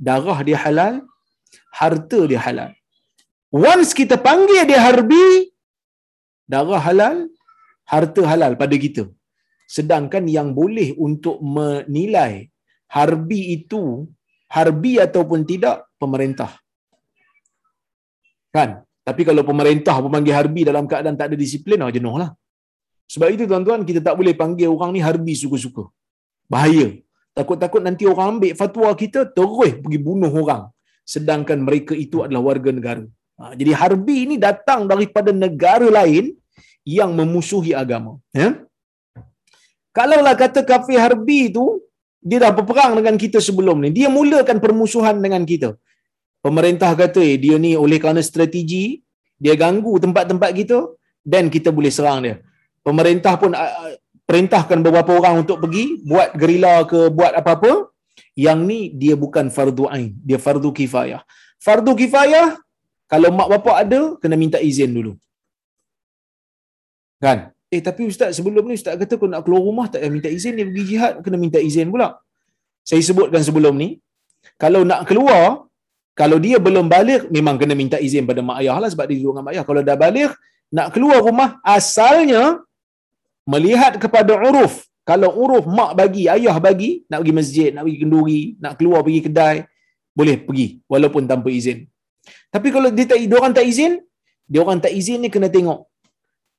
[0.09, 0.95] darah dia halal,
[1.81, 2.73] harta dia halal.
[3.53, 5.53] Once kita panggil dia harbi,
[6.53, 7.17] darah halal,
[7.93, 9.05] harta halal pada kita.
[9.77, 12.49] Sedangkan yang boleh untuk menilai
[12.89, 14.09] harbi itu
[14.57, 16.51] harbi ataupun tidak pemerintah.
[18.57, 18.71] Kan?
[19.09, 22.31] Tapi kalau pemerintah memanggil harbi dalam keadaan tak ada disiplin, oh, jenuh lah.
[23.13, 25.85] Sebab itu tuan-tuan, kita tak boleh panggil orang ni harbi suka-suka.
[26.53, 26.89] Bahaya.
[27.37, 30.63] Takut-takut nanti orang ambil fatwa kita, terus pergi bunuh orang.
[31.15, 33.05] Sedangkan mereka itu adalah warga negara.
[33.39, 36.35] Ha, jadi harbi ini datang daripada negara lain
[36.83, 38.19] yang memusuhi agama.
[38.35, 38.49] Ya?
[39.97, 41.65] Kalaulah kata kafir harbi itu,
[42.19, 43.91] dia dah berperang dengan kita sebelum ni.
[43.99, 45.71] Dia mulakan permusuhan dengan kita.
[46.43, 48.85] Pemerintah kata, eh, dia ni oleh kerana strategi,
[49.39, 50.79] dia ganggu tempat-tempat kita,
[51.23, 52.37] dan kita boleh serang dia.
[52.83, 53.53] Pemerintah pun
[54.29, 57.73] perintahkan beberapa orang untuk pergi, buat gerila ke, buat apa-apa.
[58.47, 60.11] Yang ni, dia bukan fardu ain.
[60.29, 61.23] Dia fardu kifayah.
[61.59, 62.61] Fardu kifayah,
[63.13, 65.13] kalau mak bapak ada, kena minta izin dulu.
[67.25, 67.51] Kan?
[67.69, 70.57] Eh tapi ustaz sebelum ni ustaz kata kau nak keluar rumah tak payah minta izin
[70.57, 72.09] dia pergi jihad kena minta izin pula.
[72.89, 73.89] Saya sebutkan sebelum ni
[74.57, 75.69] kalau nak keluar
[76.17, 79.37] kalau dia belum balik memang kena minta izin pada mak ayah lah sebab dia duduk
[79.37, 79.65] dengan mak ayah.
[79.69, 80.33] Kalau dah balik
[80.73, 82.65] nak keluar rumah asalnya
[83.53, 84.75] melihat kepada uruf.
[85.09, 89.21] Kalau uruf mak bagi, ayah bagi, nak pergi masjid, nak pergi kenduri, nak keluar pergi
[89.27, 89.57] kedai,
[90.19, 91.79] boleh pergi walaupun tanpa izin.
[92.55, 93.93] Tapi kalau dia tak, orang tak izin,
[94.53, 95.81] dia orang tak izin ni kena tengok.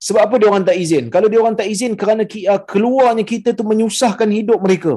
[0.07, 1.05] Sebab apa dia orang tak izin?
[1.13, 2.23] Kalau dia orang tak izin kerana
[2.53, 4.93] ah, keluarnya kita tu menyusahkan hidup mereka.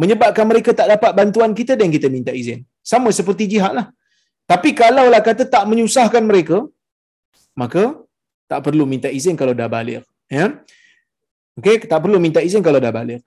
[0.00, 2.62] Menyebabkan mereka tak dapat bantuan kita dan kita minta izin.
[2.92, 3.86] Sama seperti jihad lah.
[4.52, 6.62] Tapi kalau lah kata tak menyusahkan mereka,
[7.62, 7.84] maka
[8.50, 10.06] tak perlu minta izin kalau dah balik.
[10.30, 10.46] Ya?
[11.58, 13.20] Okay, tak perlu minta izin kalau dah balik.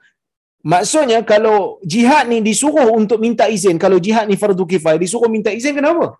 [0.72, 5.50] Maksudnya kalau jihad ni disuruh untuk minta izin, kalau jihad ni fardu kifayah, disuruh minta
[5.60, 6.20] izin kenapa?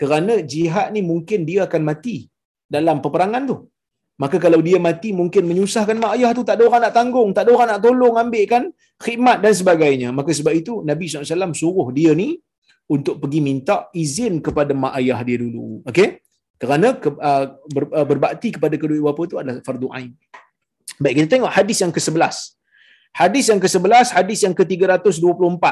[0.00, 2.16] Kerana jihad ni mungkin dia akan mati
[2.76, 3.56] dalam peperangan tu.
[4.22, 7.42] Maka kalau dia mati mungkin menyusahkan mak ayah tu tak ada orang nak tanggung, tak
[7.46, 8.62] ada orang nak tolong ambilkan
[8.98, 10.08] khidmat dan sebagainya.
[10.10, 12.34] Maka sebab itu Nabi SAW suruh dia ni
[12.90, 15.86] untuk pergi minta izin kepada mak ayah dia dulu.
[15.86, 16.18] Okey?
[16.58, 20.10] Kerana ke, uh, ber, uh, berbakti kepada kedua bapa itu adalah fardu ain.
[21.02, 22.36] Baik, kita tengok hadis yang ke-11.
[23.20, 25.64] Hadis yang ke-11, hadis yang ke-324.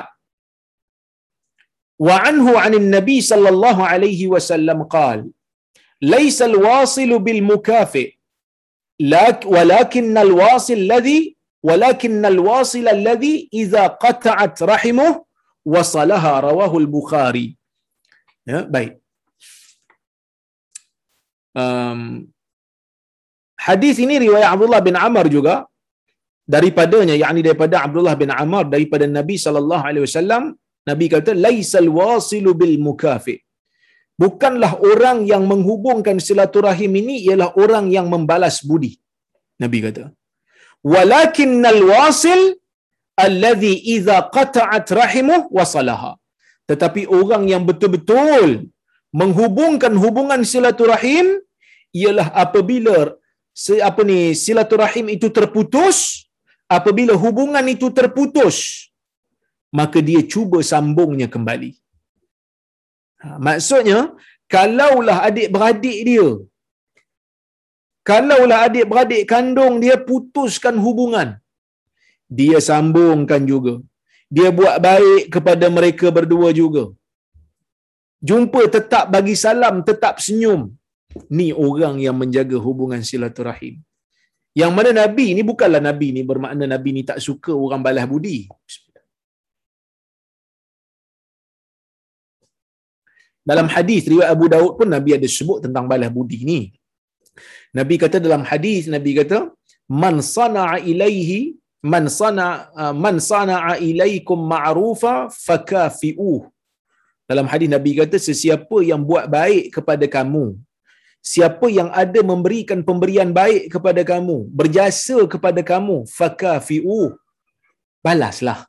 [2.06, 5.24] Wa anhu 'anil Nabi sallallahu alaihi wasallam qala:
[6.12, 8.04] "Laisa al-wasil bil mukafi,
[9.54, 11.20] walakin al-wasil alladhi
[11.68, 15.12] walakin al-wasil alladhi idza qata'at rahimuh
[15.74, 17.46] wasalaha rawahu al-Bukhari."
[18.53, 18.92] Ya, baik.
[21.62, 22.01] Um,
[23.64, 25.54] Hadis ini riwayat Abdullah bin Amr juga.
[26.54, 30.42] Daripadanya yakni daripada Abdullah bin Amr daripada Nabi sallallahu alaihi wasallam
[30.90, 33.36] Nabi kata laisal wasilu bil mukafi.
[34.22, 38.92] Bukanlah orang yang menghubungkan silaturahim ini ialah orang yang membalas budi
[39.62, 40.04] Nabi kata.
[40.94, 42.40] Walakinnal wasil
[43.24, 46.12] alladhi idza qata'at rahimuh wasalaha.
[46.70, 48.48] Tetapi orang yang betul-betul
[49.20, 51.26] menghubungkan hubungan silaturahim
[52.00, 52.96] ialah apabila
[53.88, 55.98] apa ni silaturahim itu terputus
[56.76, 58.57] apabila hubungan itu terputus
[59.78, 61.70] maka dia cuba sambungnya kembali.
[63.22, 64.00] Ha, maksudnya
[64.54, 66.28] kalaulah adik-beradik dia
[68.09, 71.28] kalaulah adik-beradik kandung dia putuskan hubungan
[72.38, 73.74] dia sambungkan juga.
[74.36, 76.84] Dia buat baik kepada mereka berdua juga.
[78.28, 80.61] Jumpa tetap bagi salam tetap senyum
[81.38, 83.76] ni orang yang menjaga hubungan silaturahim.
[84.60, 88.38] Yang mana nabi ni bukanlah nabi ni bermakna nabi ni tak suka orang balas budi.
[93.46, 96.60] Dalam hadis riwayat Abu Daud pun nabi ada sebut tentang balas budi ni.
[97.78, 99.38] Nabi kata dalam hadis nabi kata
[100.02, 101.40] man sana'a ilaihi
[101.92, 102.46] man sana
[102.80, 105.14] uh, man sana'a ilaikum ma'rufa
[105.46, 106.42] fakafi'uh.
[107.30, 110.46] Dalam hadis nabi kata sesiapa yang buat baik kepada kamu
[111.33, 117.09] siapa yang ada memberikan pemberian baik kepada kamu berjasa kepada kamu fakafi'uh
[118.07, 118.61] balaslah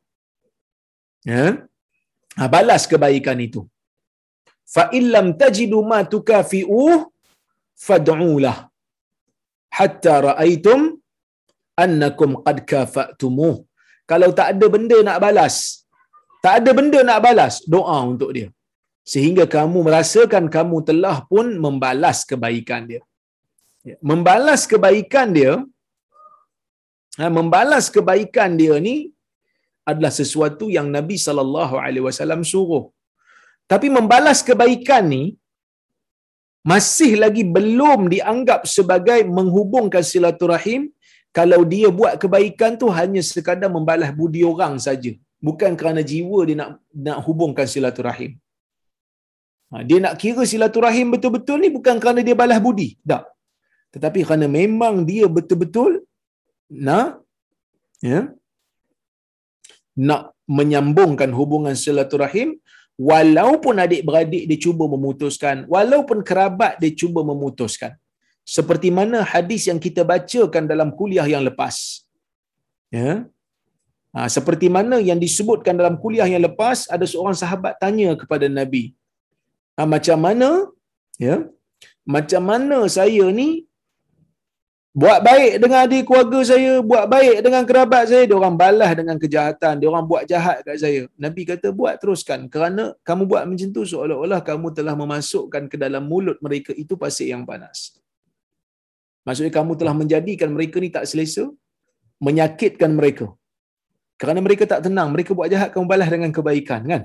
[1.32, 1.46] ya
[2.38, 3.62] ha, balas kebaikan itu
[4.76, 6.96] fa illam tajidu ma tukafi'uh
[7.88, 8.58] fad'ulah
[9.78, 10.82] hatta ra'aitum
[11.84, 13.56] annakum qad kafa'tumuh.
[14.12, 15.56] Kalau tak ada benda nak balas,
[16.44, 18.48] tak ada benda nak balas, doa untuk dia.
[19.12, 23.02] Sehingga kamu merasakan kamu telah pun membalas kebaikan dia.
[23.90, 25.54] Ya, membalas kebaikan dia,
[27.20, 28.96] ha, membalas kebaikan dia ni
[29.90, 32.86] adalah sesuatu yang Nabi sallallahu alaihi wasallam suruh.
[33.72, 35.24] Tapi membalas kebaikan ni
[36.72, 40.82] masih lagi belum dianggap sebagai menghubungkan silaturahim
[41.38, 45.12] kalau dia buat kebaikan tu hanya sekadar membalas budi orang saja
[45.48, 46.72] bukan kerana jiwa dia nak
[47.08, 48.32] nak hubungkan silaturahim
[49.88, 52.90] dia nak kira silaturahim betul-betul ni bukan kerana dia balas budi.
[53.12, 53.24] Tak.
[53.94, 55.92] Tetapi kerana memang dia betul-betul
[56.88, 57.20] nak
[58.08, 58.20] ya
[60.08, 60.24] nak
[60.58, 62.50] menyambungkan hubungan silaturahim
[63.10, 67.94] walaupun adik-beradik dia cuba memutuskan walaupun kerabat dia cuba memutuskan.
[68.58, 72.08] Seperti mana hadis yang kita bacakan dalam kuliah yang lepas
[73.00, 73.28] ya.
[74.16, 78.96] Ha, seperti mana yang disebutkan dalam kuliah yang lepas ada seorang sahabat tanya kepada nabi
[79.78, 80.50] ha, macam mana
[81.22, 81.46] ya
[82.16, 83.68] macam mana saya ni
[84.98, 89.18] buat baik dengan adik keluarga saya, buat baik dengan kerabat saya, dia orang balas dengan
[89.22, 91.02] kejahatan, dia orang buat jahat kat saya.
[91.22, 96.02] Nabi kata buat teruskan kerana kamu buat macam tu seolah-olah kamu telah memasukkan ke dalam
[96.10, 97.94] mulut mereka itu pasir yang panas.
[99.22, 101.46] Maksudnya kamu telah menjadikan mereka ni tak selesa,
[102.18, 103.30] menyakitkan mereka.
[104.18, 107.02] Kerana mereka tak tenang, mereka buat jahat kamu balas dengan kebaikan kan.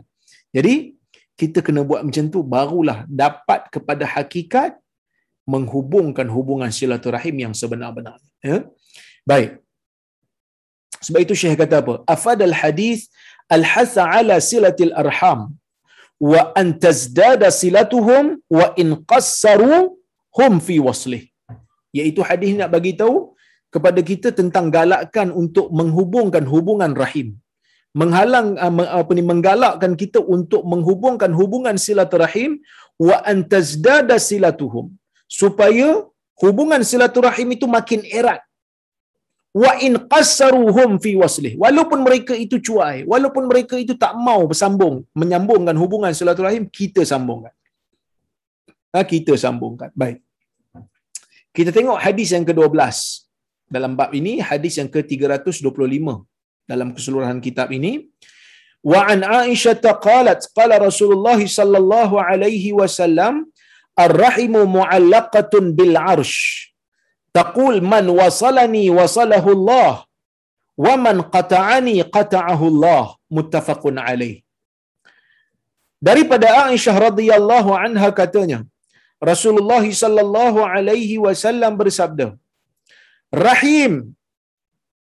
[0.48, 0.96] Jadi
[1.40, 4.72] kita kena buat macam tu barulah dapat kepada hakikat
[5.52, 8.30] menghubungkan hubungan silaturahim yang sebenar-benarnya.
[8.44, 8.58] Ya?
[9.26, 9.50] Baik.
[11.02, 11.94] Sebab itu Syekh kata apa?
[12.14, 13.10] Afadal hadis
[13.50, 15.40] al-hasa ala silatil arham
[16.22, 19.98] wa an tazdada silatuhum wa in qassaru
[20.38, 21.24] hum fi waslih.
[21.98, 23.34] Iaitu hadis nak bagi tahu
[23.74, 27.41] kepada kita tentang galakkan untuk menghubungkan hubungan rahim.
[28.00, 28.48] Menghalang
[29.00, 32.52] apa ni menggalakkan kita untuk menghubungkan hubungan silaturahim
[33.08, 34.86] wa an tazdada silatuhum.
[35.40, 35.88] Supaya
[36.42, 38.40] hubungan silaturahim itu makin erat.
[39.62, 41.54] Wa in qassaruhum fi waslih.
[41.60, 47.52] Walaupun mereka itu cuai walaupun mereka itu tak mau bersambung menyambungkan hubungan silaturahim kita sambungkan.
[48.92, 49.92] Ha, kita sambungkan.
[49.92, 50.24] Baik.
[51.52, 52.72] Kita tengok hadis yang ke-12.
[53.68, 55.64] Dalam bab ini hadis yang ke-325
[56.70, 57.92] dalam keseluruhan kitab ini
[58.92, 63.34] wa an aisyah qalat qala rasulullah sallallahu alaihi wasallam
[64.04, 66.36] Ar-rahimu mu'allaqatun bil arsh.
[67.38, 69.92] Taqul man wasalani wasalahu Allah.
[70.84, 73.04] Wa man qata'ani qata'ahu Allah.
[73.36, 74.36] Muttafaqun alaih.
[76.08, 78.58] Daripada Aisyah radhiyallahu anha katanya,
[79.30, 82.26] Rasulullah sallallahu alaihi wasallam bersabda,
[83.46, 83.92] Rahim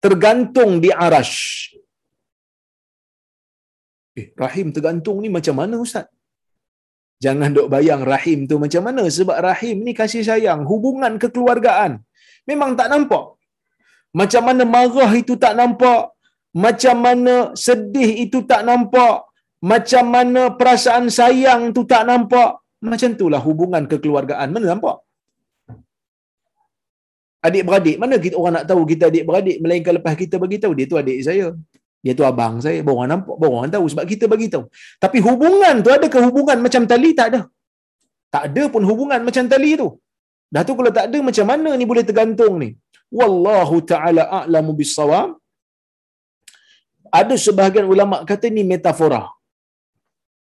[0.05, 1.37] tergantung di arash.
[4.19, 6.07] Eh, rahim tergantung ni macam mana Ustaz?
[7.25, 11.93] Jangan dok bayang rahim tu macam mana sebab rahim ni kasih sayang, hubungan kekeluargaan.
[12.49, 13.25] Memang tak nampak.
[14.21, 16.03] Macam mana marah itu tak nampak,
[16.65, 17.35] macam mana
[17.65, 19.17] sedih itu tak nampak,
[19.73, 22.51] macam mana perasaan sayang tu tak nampak.
[22.91, 24.49] Macam itulah hubungan kekeluargaan.
[24.57, 24.97] Mana nampak?
[27.47, 30.97] Adik-beradik, mana kita orang nak tahu kita adik-beradik melainkan lepas kita bagi tahu dia tu
[31.01, 31.47] adik saya.
[32.05, 34.65] Dia tu abang saya, baru orang nampak, baru orang tahu sebab kita bagi tahu.
[35.05, 37.11] Tapi hubungan tu ada ke hubungan macam tali?
[37.17, 37.41] Tak ada.
[38.35, 39.89] Tak ada pun hubungan macam tali tu.
[40.55, 42.71] Dah tu kalau tak ada macam mana ni boleh tergantung ni?
[43.19, 45.29] Wallahu taala a'lamu bissawab.
[47.21, 49.23] Ada sebahagian ulama kata ni metafora.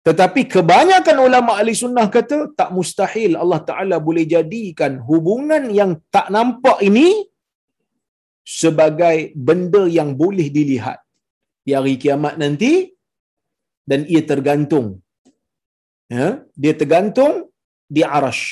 [0.07, 6.27] Tetapi kebanyakan ulama ahli sunnah kata tak mustahil Allah Ta'ala boleh jadikan hubungan yang tak
[6.35, 7.07] nampak ini
[8.59, 10.99] sebagai benda yang boleh dilihat
[11.67, 12.73] di hari kiamat nanti
[13.89, 14.87] dan ia tergantung.
[16.09, 16.27] Ya,
[16.61, 17.33] dia tergantung
[17.95, 18.43] di arash.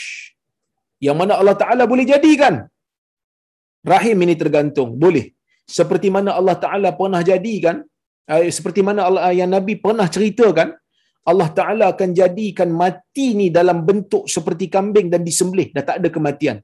[1.06, 2.56] Yang mana Allah Ta'ala boleh jadikan.
[3.94, 4.90] Rahim ini tergantung.
[5.04, 5.26] Boleh.
[5.78, 7.86] Seperti mana Allah Ta'ala pernah jadikan.
[8.28, 10.74] Eh, seperti mana Allah, yang Nabi pernah ceritakan.
[11.28, 15.68] Allah Ta'ala akan jadikan mati ni dalam bentuk seperti kambing dan disembelih.
[15.76, 16.58] Dah tak ada kematian.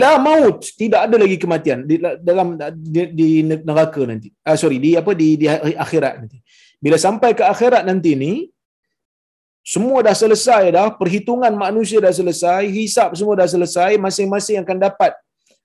[0.00, 0.60] La maut.
[0.64, 1.88] Tidak ada lagi kematian.
[1.88, 1.96] Di,
[2.28, 4.28] dalam di, di neraka nanti.
[4.44, 4.80] Ah, sorry.
[4.84, 5.46] Di apa di, di
[5.84, 6.38] akhirat nanti.
[6.84, 8.32] Bila sampai ke akhirat nanti ni,
[9.64, 15.16] semua dah selesai dah, perhitungan manusia dah selesai, hisap semua dah selesai, masing-masing akan dapat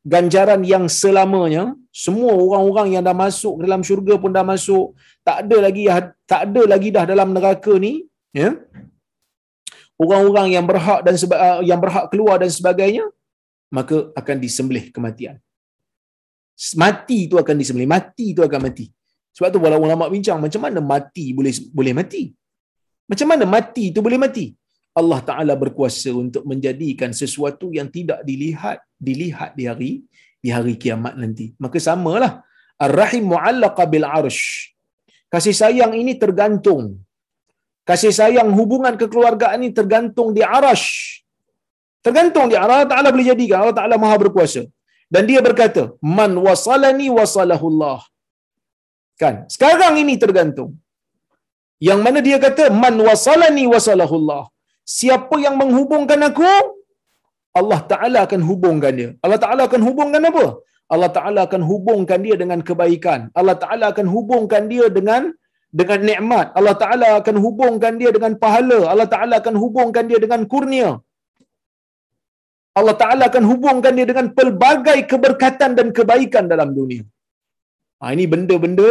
[0.08, 1.76] ganjaran yang selamanya.
[1.92, 4.96] Semua orang-orang yang dah masuk dalam syurga pun dah masuk,
[5.30, 5.84] tak ada lagi
[6.32, 7.94] tak ada lagi dah dalam neraka ni,
[8.42, 8.50] ya.
[10.04, 11.36] Orang-orang yang berhak dan seba,
[11.70, 13.06] yang berhak keluar dan sebagainya,
[13.78, 15.38] maka akan disembelih kematian.
[16.84, 18.86] Mati itu akan disembelih, mati itu akan mati.
[19.36, 22.24] Sebab tu walaupun ulama bincang macam mana mati boleh boleh mati.
[23.12, 24.46] Macam mana mati itu boleh mati?
[25.00, 29.92] Allah Taala berkuasa untuk menjadikan sesuatu yang tidak dilihat dilihat di hari
[30.44, 31.46] di hari kiamat nanti.
[31.64, 32.44] Maka samalah
[32.88, 34.76] Ar-Rahim mu'allaqa bil arsh.
[35.34, 36.82] Kasih sayang ini tergantung.
[37.90, 40.88] Kasih sayang hubungan kekeluargaan ini tergantung di arash.
[42.06, 43.58] Tergantung di Allah Ta'ala boleh jadikan.
[43.62, 44.62] Allah Ta'ala maha berkuasa.
[45.14, 45.84] Dan dia berkata,
[46.18, 48.00] Man wasalani wasalahullah.
[49.22, 49.36] Kan?
[49.56, 50.70] Sekarang ini tergantung.
[51.88, 54.44] Yang mana dia kata man wasalani wasalahullah.
[54.98, 56.52] Siapa yang menghubungkan aku
[57.60, 59.10] Allah Taala akan hubungkan dia.
[59.24, 60.46] Allah Taala akan hubungkan apa?
[60.94, 63.20] Allah Taala akan hubungkan dia dengan kebaikan.
[63.40, 65.24] Allah Taala akan hubungkan dia dengan
[65.80, 66.48] dengan nikmat.
[66.60, 68.80] Allah Taala akan hubungkan dia dengan pahala.
[68.92, 70.90] Allah Taala akan hubungkan dia dengan kurnia.
[72.80, 77.06] Allah Taala akan hubungkan dia dengan pelbagai keberkatan dan kebaikan dalam dunia.
[78.02, 78.90] Ha, ini benda-benda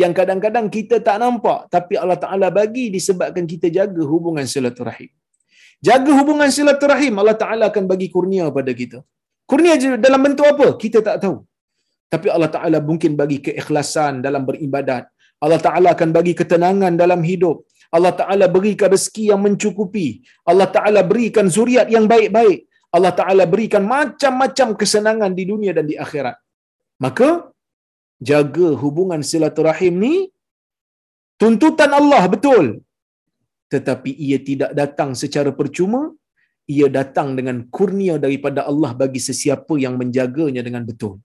[0.00, 5.10] yang kadang-kadang kita tak nampak tapi Allah Taala bagi disebabkan kita jaga hubungan silaturahim.
[5.88, 9.00] Jaga hubungan silaturahim Allah Taala akan bagi kurnia pada kita.
[9.50, 9.74] Kurnia
[10.06, 10.66] dalam bentuk apa?
[10.82, 11.36] Kita tak tahu.
[12.12, 15.04] Tapi Allah Taala mungkin bagi keikhlasan dalam beribadat.
[15.44, 17.56] Allah Taala akan bagi ketenangan dalam hidup.
[17.96, 20.08] Allah Taala berikan rezeki yang mencukupi.
[20.50, 22.58] Allah Taala berikan zuriat yang baik-baik.
[22.96, 26.36] Allah Taala berikan macam-macam kesenangan di dunia dan di akhirat.
[27.04, 27.28] Maka
[28.30, 30.14] jaga hubungan silaturahim ni
[31.40, 32.66] tuntutan Allah betul
[33.74, 36.00] tetapi ia tidak datang secara percuma
[36.76, 41.16] ia datang dengan kurnia daripada Allah bagi sesiapa yang menjaganya dengan betul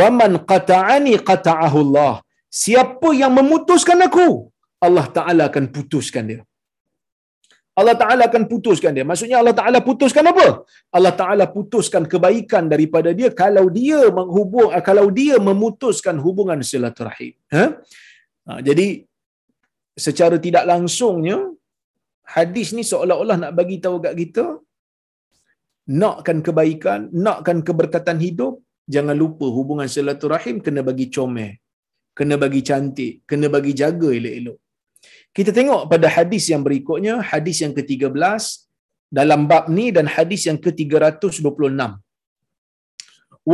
[0.00, 2.14] waman qata'ani qata'ahu Allah
[2.62, 4.28] siapa yang memutuskan aku
[4.86, 6.42] Allah taala akan putuskan dia
[7.80, 9.04] Allah Ta'ala akan putuskan dia.
[9.10, 10.46] Maksudnya Allah Ta'ala putuskan apa?
[10.96, 17.34] Allah Ta'ala putuskan kebaikan daripada dia kalau dia menghubung, kalau dia memutuskan hubungan silaturahim.
[17.54, 17.64] Ha?
[18.46, 19.06] Ha, jadi,
[20.06, 21.38] secara tidak langsungnya,
[22.36, 24.46] hadis ni seolah-olah nak bagi tahu kat kita,
[26.02, 28.54] nakkan kebaikan, nakkan keberkatan hidup,
[28.94, 31.52] jangan lupa hubungan silaturahim kena bagi comel.
[32.18, 34.58] Kena bagi cantik, kena bagi jaga elok-elok.
[35.36, 38.42] Kita tengok pada hadis yang berikutnya, hadis yang ke-13
[39.18, 41.80] dalam bab ni dan hadis yang ke-326.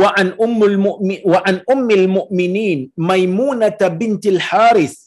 [0.01, 5.06] Wa an ummul mu'min wa an ummil mu'minin Maimunah bintil Harith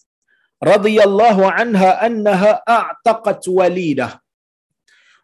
[0.64, 4.12] radhiyallahu anha annaha a'taqat walidah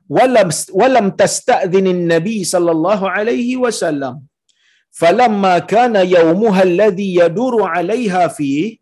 [0.09, 4.23] ولم ولم تستأذن النبي صلى الله عليه وسلم.
[4.91, 8.79] فلما كان يومها الذي يدور عليها فيه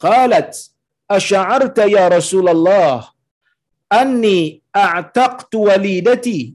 [0.00, 0.70] قالت
[1.10, 3.08] أشعرت يا رسول الله
[3.92, 6.54] أني أعتقت وليدتي؟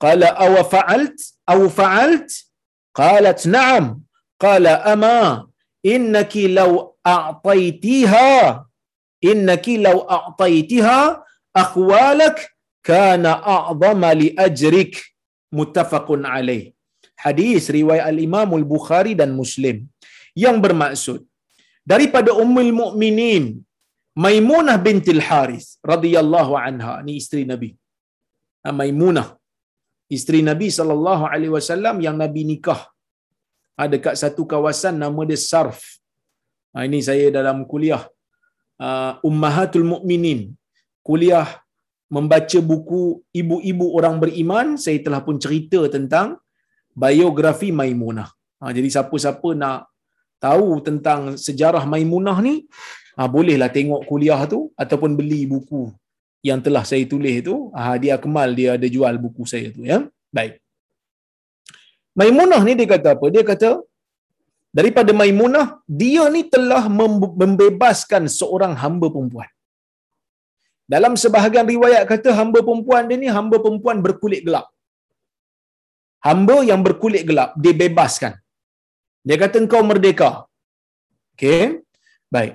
[0.00, 2.46] قال أو فعلت أو فعلت؟
[2.94, 4.02] قالت نعم.
[4.40, 5.46] قال أما
[5.86, 8.66] إنك لو أعطيتيها
[9.32, 11.00] innaki law a'taytaha
[11.62, 12.38] akhwalak
[12.90, 14.94] kana a'dama li ajrik.
[15.58, 16.62] Muttafaqun alaih.
[17.24, 19.76] Hadis riwayat al imam al bukhari dan muslim.
[20.44, 21.20] Yang bermaksud
[21.92, 23.44] daripada ummul mukminin
[24.24, 27.70] maimunah binti al haris radhiyallahu anha ni isteri nabi.
[28.64, 29.28] Ha, maimunah.
[30.16, 32.82] Isteri nabi sallallahu alaihi wasallam yang nabi nikah.
[33.82, 35.80] Ada dekat satu kawasan nama dia sarf.
[36.74, 38.02] Ha, ini saya dalam kuliah
[38.80, 40.54] uh, Ummahatul Mukminin.
[41.04, 41.60] Kuliah
[42.08, 46.38] membaca buku ibu-ibu orang beriman, saya telah pun cerita tentang
[46.94, 48.30] biografi Maimunah.
[48.62, 49.90] Ha, jadi siapa-siapa nak
[50.38, 52.64] tahu tentang sejarah Maimunah ni,
[53.18, 55.90] ha, bolehlah tengok kuliah tu ataupun beli buku
[56.44, 57.68] yang telah saya tulis tu.
[57.74, 60.06] Ha, dia Kemal dia ada jual buku saya tu ya.
[60.30, 60.60] Baik.
[62.14, 63.26] Maimunah ni dia kata apa?
[63.34, 63.82] Dia kata
[64.78, 65.66] daripada Maimunah
[66.00, 66.84] dia ni telah
[67.42, 69.50] membebaskan seorang hamba perempuan.
[70.94, 74.66] Dalam sebahagian riwayat kata hamba perempuan dia ni hamba perempuan berkulit gelap.
[76.26, 78.34] Hamba yang berkulit gelap dibebaskan.
[79.28, 80.30] Dia kata engkau merdeka.
[81.34, 81.62] Okey.
[82.34, 82.54] Baik.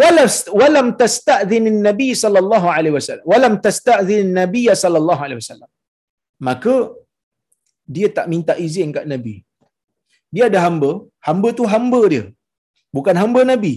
[0.00, 3.26] Walas walam tasta'dhin Nabi sallallahu alaihi wasallam.
[3.32, 5.70] Walam tasta'dhin Nabi sallallahu alaihi wasallam.
[6.48, 6.74] Maka
[7.94, 9.34] dia tak minta izin kat Nabi.
[10.34, 10.90] Dia ada hamba,
[11.26, 12.24] hamba tu hamba dia.
[12.96, 13.74] Bukan hamba Nabi.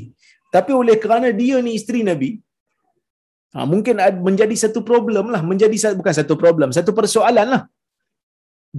[0.55, 2.29] Tapi oleh kerana dia ni isteri Nabi,
[3.53, 3.95] ha, mungkin
[4.27, 5.41] menjadi satu problem lah.
[5.51, 7.63] Menjadi bukan satu problem, satu persoalan lah.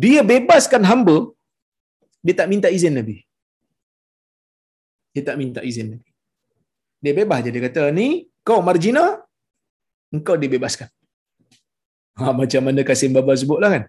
[0.05, 1.16] Dia bebaskan hamba,
[2.24, 3.16] dia tak minta izin Nabi.
[5.14, 6.11] Dia tak minta izin Nabi.
[7.05, 7.51] Dia bebas je.
[7.55, 8.07] Dia kata, ni
[8.47, 9.05] kau marjina,
[10.14, 10.89] engkau dibebaskan.
[12.16, 13.85] Ha, macam mana Kasim Baba sebutlah kan.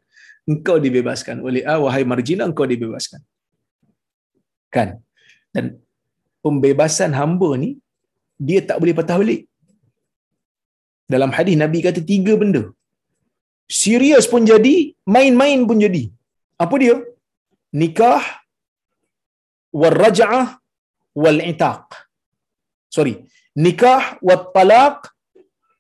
[0.52, 1.38] Engkau dibebaskan.
[1.48, 3.22] Oleh ah, wahai marjina, engkau dibebaskan.
[4.76, 4.90] Kan?
[5.56, 5.66] Dan
[6.46, 7.70] pembebasan hamba ni
[8.48, 9.42] dia tak boleh patah balik.
[11.14, 12.64] Dalam hadis Nabi kata tiga benda.
[13.82, 14.76] Serius pun jadi,
[15.16, 16.04] main-main pun jadi.
[16.64, 16.96] Apa dia?
[17.82, 18.24] Nikah,
[19.80, 20.48] wal-raja'ah,
[21.24, 21.84] wal-itaq.
[22.96, 23.14] Sorry.
[23.66, 24.98] Nikah, wal-talaq,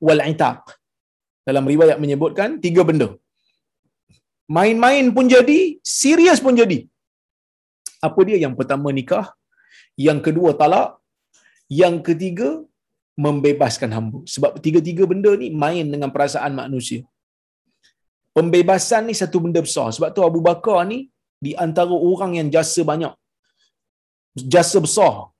[0.07, 0.61] wal-itaq.
[1.47, 3.09] Dalam riwayat menyebutkan tiga benda.
[4.48, 6.88] Main-main pun jadi, serius pun jadi.
[8.08, 8.38] Apa dia?
[8.39, 9.28] Yang pertama nikah,
[10.00, 10.95] yang kedua talak,
[11.68, 12.64] yang ketiga
[13.20, 14.20] membebaskan hamba.
[14.34, 17.02] Sebab tiga-tiga benda ni main dengan perasaan manusia.
[18.38, 19.89] Pembebasan ni satu benda besar.
[19.95, 21.10] Sebab tu Abu Bakar ni
[21.45, 23.14] di antara orang yang jasa banyak.
[24.54, 25.34] Jasa besar.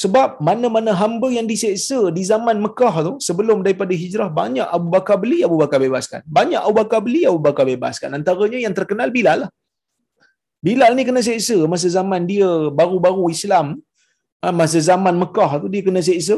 [0.00, 5.16] Sebab mana-mana hamba yang diseksa di zaman Mekah tu, sebelum daripada hijrah, banyak Abu Bakar
[5.22, 6.20] beli, Abu Bakar bebaskan.
[6.38, 8.10] Banyak Abu Bakar beli, Abu Bakar bebaskan.
[8.18, 9.50] Antaranya yang terkenal Bilal lah.
[10.64, 12.48] Bilal ni kena seksa masa zaman dia
[12.80, 13.66] baru-baru Islam,
[14.42, 16.36] Ha, masa zaman Mekah tu dia kena seksa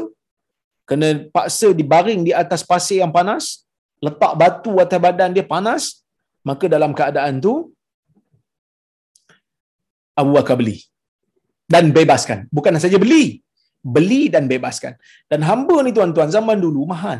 [0.89, 3.65] kena paksa dibaring di atas pasir yang panas
[4.05, 5.83] letak batu atas badan dia panas
[6.49, 7.53] maka dalam keadaan tu
[10.21, 10.85] Abu Bakar beli
[11.73, 13.41] dan bebaskan bukan saja beli
[13.95, 14.93] beli dan bebaskan
[15.31, 17.19] dan hamba ni tuan-tuan zaman dulu mahal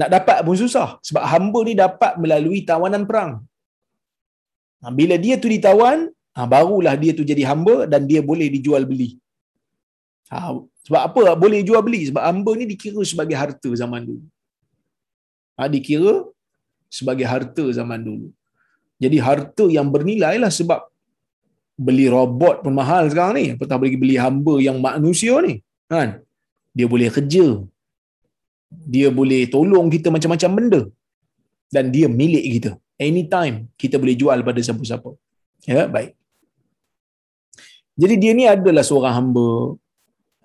[0.00, 3.32] nak dapat pun susah sebab hamba ni dapat melalui tawanan perang
[4.98, 5.98] bila dia tu ditawan
[6.52, 9.10] barulah dia tu jadi hamba dan dia boleh dijual beli.
[10.28, 10.52] Ha,
[10.86, 12.00] sebab apa boleh jual beli?
[12.10, 14.26] Sebab hamba ni dikira sebagai harta zaman dulu.
[15.56, 16.14] Ha, dikira
[16.98, 18.28] sebagai harta zaman dulu.
[19.04, 20.80] Jadi harta yang bernilai lah sebab
[21.86, 23.46] beli robot pun mahal sekarang ni.
[23.54, 25.54] Apatah boleh beli hamba yang manusia ni.
[25.92, 26.08] Kan?
[26.76, 27.46] Dia boleh kerja.
[28.94, 30.80] Dia boleh tolong kita macam-macam benda.
[31.74, 32.70] Dan dia milik kita.
[33.08, 35.10] Anytime kita boleh jual pada siapa-siapa.
[35.68, 36.10] Ya, baik.
[37.96, 39.48] Jadi dia ni adalah seorang hamba.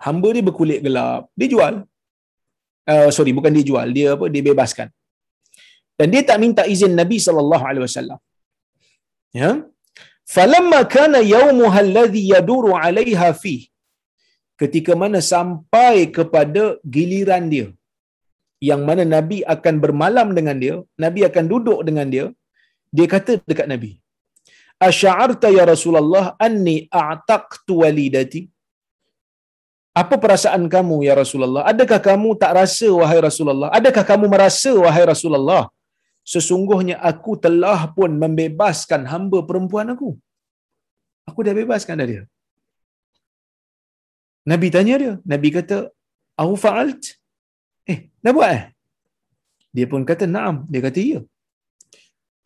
[0.06, 1.28] Hamba ni berkulit gelap.
[1.40, 1.74] Dia jual.
[2.92, 3.88] Uh, sorry, bukan dia jual.
[3.98, 4.26] Dia apa?
[4.34, 4.88] Dia bebaskan.
[6.00, 8.20] Dan dia tak minta izin Nabi sallallahu alaihi wasallam.
[9.42, 9.50] Ya.
[10.36, 13.56] Falamma kana yawmuha alladhi yaduru 'alayha fi.
[14.62, 16.64] Ketika mana sampai kepada
[16.96, 17.68] giliran dia
[18.70, 22.26] yang mana Nabi akan bermalam dengan dia, Nabi akan duduk dengan dia,
[22.96, 23.92] dia kata dekat Nabi,
[24.88, 28.42] asy'arta ya Rasulullah anni a'taqtu walidati?
[30.02, 31.64] Apa perasaan kamu ya Rasulullah?
[31.72, 33.70] Adakah kamu tak rasa wahai Rasulullah?
[33.80, 35.64] Adakah kamu merasa wahai Rasulullah
[36.34, 40.10] sesungguhnya aku telah pun membebaskan hamba perempuan aku.
[41.30, 42.24] Aku dah bebaskan dah dia.
[44.52, 45.14] Nabi tanya dia.
[45.32, 45.78] Nabi kata
[46.44, 47.04] au fa'alt?
[47.92, 48.64] Eh dah buat eh?
[49.76, 50.56] Dia pun kata na'am.
[50.72, 51.22] Dia kata ya.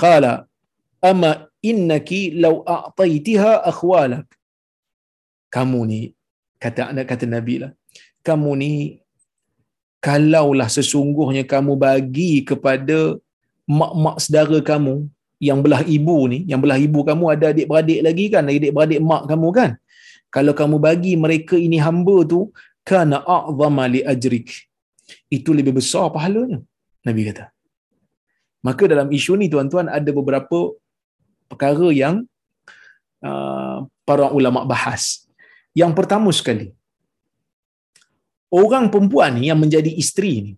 [0.03, 0.33] Qala
[1.11, 1.31] ama
[1.69, 4.27] innaki law a'taitiha akhwalak?
[5.55, 6.01] Kamu ni
[6.63, 7.71] kata anak kata nabi lah
[8.27, 8.71] kamu ni
[10.05, 12.99] kalaulah sesungguhnya kamu bagi kepada
[13.65, 15.09] mak-mak saudara kamu
[15.41, 18.43] yang belah ibu ni yang belah ibu kamu ada adik-beradik lagi kan?
[18.47, 19.71] Adik-beradik mak kamu kan?
[20.29, 22.39] Kalau kamu bagi mereka ini hamba tu
[22.85, 24.47] kana a'zama li ajrik.
[25.29, 26.59] Itu lebih besar pahalanya
[27.05, 27.45] nabi kata.
[28.65, 30.73] Maka dalam isu ni tuan-tuan ada beberapa
[31.45, 32.25] perkara yang
[33.21, 35.29] uh, para ulama bahas.
[35.77, 36.73] Yang pertama sekali,
[38.49, 40.53] orang perempuan ni yang menjadi isteri ni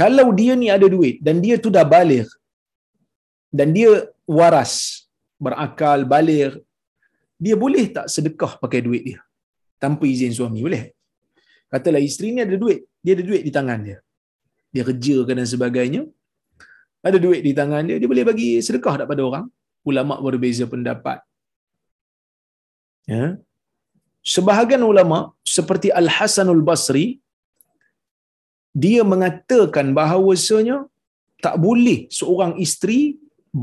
[0.00, 2.28] kalau dia ni ada duit dan dia tu dah balik
[3.58, 3.90] dan dia
[4.38, 4.72] waras
[5.44, 6.54] berakal balik
[7.44, 9.20] dia boleh tak sedekah pakai duit dia?
[9.82, 10.84] Tanpa izin suami boleh?
[11.72, 13.98] Katalah isteri ni ada duit dia ada duit di tangan dia.
[14.74, 16.02] Dia kerja dan sebagainya.
[17.08, 19.46] Ada duit di tangan dia dia boleh bagi sedekah tak pada orang.
[19.90, 21.18] Ulama berbeza pendapat.
[23.12, 23.26] Ya.
[24.34, 25.18] Sebahagian ulama
[25.56, 27.06] seperti Al Hasanul Basri
[28.74, 30.86] dia mengatakan bahawasanya
[31.44, 33.16] tak boleh seorang isteri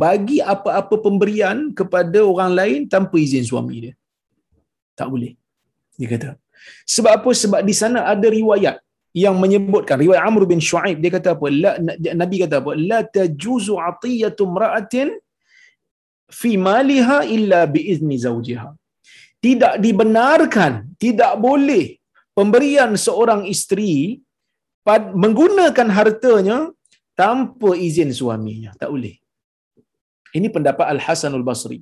[0.03, 3.93] bagi apa-apa pemberian kepada orang lain tanpa izin suami dia.
[4.99, 5.33] Tak boleh.
[5.99, 6.29] Dia kata.
[6.93, 7.29] Sebab apa?
[7.41, 8.77] Sebab di sana ada riwayat
[9.23, 11.47] yang menyebutkan riwayat Amr bin Shu'aib dia kata apa?
[11.63, 11.71] La,
[12.21, 12.71] Nabi kata apa?
[12.89, 15.09] La tajuzu atiyatu imra'atin
[16.39, 18.69] fi maliha illa bi izni zawjiha.
[19.45, 21.85] Tidak dibenarkan, tidak boleh
[22.37, 24.19] pemberian seorang isteri
[25.23, 26.57] menggunakan hartanya
[27.21, 28.71] tanpa izin suaminya.
[28.81, 29.15] Tak boleh.
[30.37, 31.79] Ini pendapat Al-Hasanul Basri.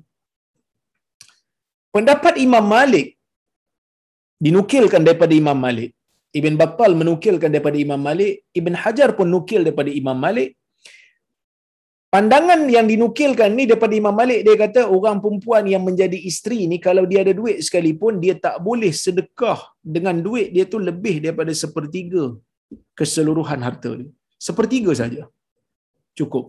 [1.94, 3.08] Pendapat Imam Malik
[4.44, 5.90] dinukilkan daripada Imam Malik.
[6.38, 8.32] Ibn Battal menukilkan daripada Imam Malik.
[8.60, 10.50] Ibn Hajar pun nukil daripada Imam Malik.
[12.14, 16.78] Pandangan yang dinukilkan ni daripada Imam Malik, dia kata orang perempuan yang menjadi isteri ni
[16.78, 19.58] kalau dia ada duit sekalipun, dia tak boleh sedekah
[19.94, 22.24] dengan duit dia tu lebih daripada sepertiga
[22.98, 24.10] keseluruhan harta dia.
[24.46, 25.22] Sepertiga saja.
[26.18, 26.44] Cukup.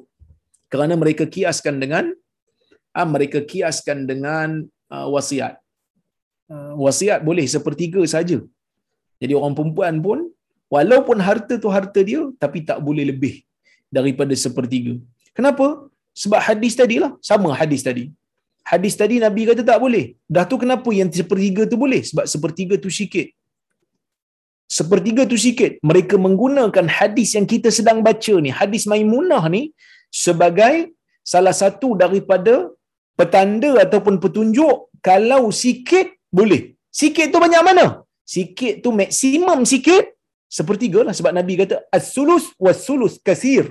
[0.72, 2.06] Kerana mereka kiaskan dengan
[2.98, 4.50] ah, mereka kiaskan dengan
[4.96, 5.54] uh, wasiat.
[6.54, 8.38] Uh, wasiat boleh sepertiga saja.
[9.22, 10.20] Jadi orang perempuan pun
[10.76, 13.36] walaupun harta tu harta dia tapi tak boleh lebih
[13.98, 14.94] daripada sepertiga.
[15.38, 15.68] Kenapa?
[16.22, 17.12] Sebab hadis tadi lah.
[17.30, 18.06] Sama hadis tadi.
[18.72, 20.06] Hadis tadi Nabi kata tak boleh.
[20.36, 22.02] Dah tu kenapa yang sepertiga tu boleh?
[22.10, 23.28] Sebab sepertiga tu sikit.
[24.66, 25.78] Sepertiga tu sikit.
[25.90, 28.50] Mereka menggunakan hadis yang kita sedang baca ni.
[28.50, 29.72] Hadis Maimunah ni
[30.10, 32.70] sebagai salah satu daripada
[33.20, 36.74] petanda ataupun petunjuk kalau sikit boleh.
[36.90, 37.86] Sikit tu banyak mana?
[38.26, 40.16] Sikit tu maksimum sikit
[40.58, 43.64] sepertiga lah sebab Nabi kata as-sulus was-sulus kasir.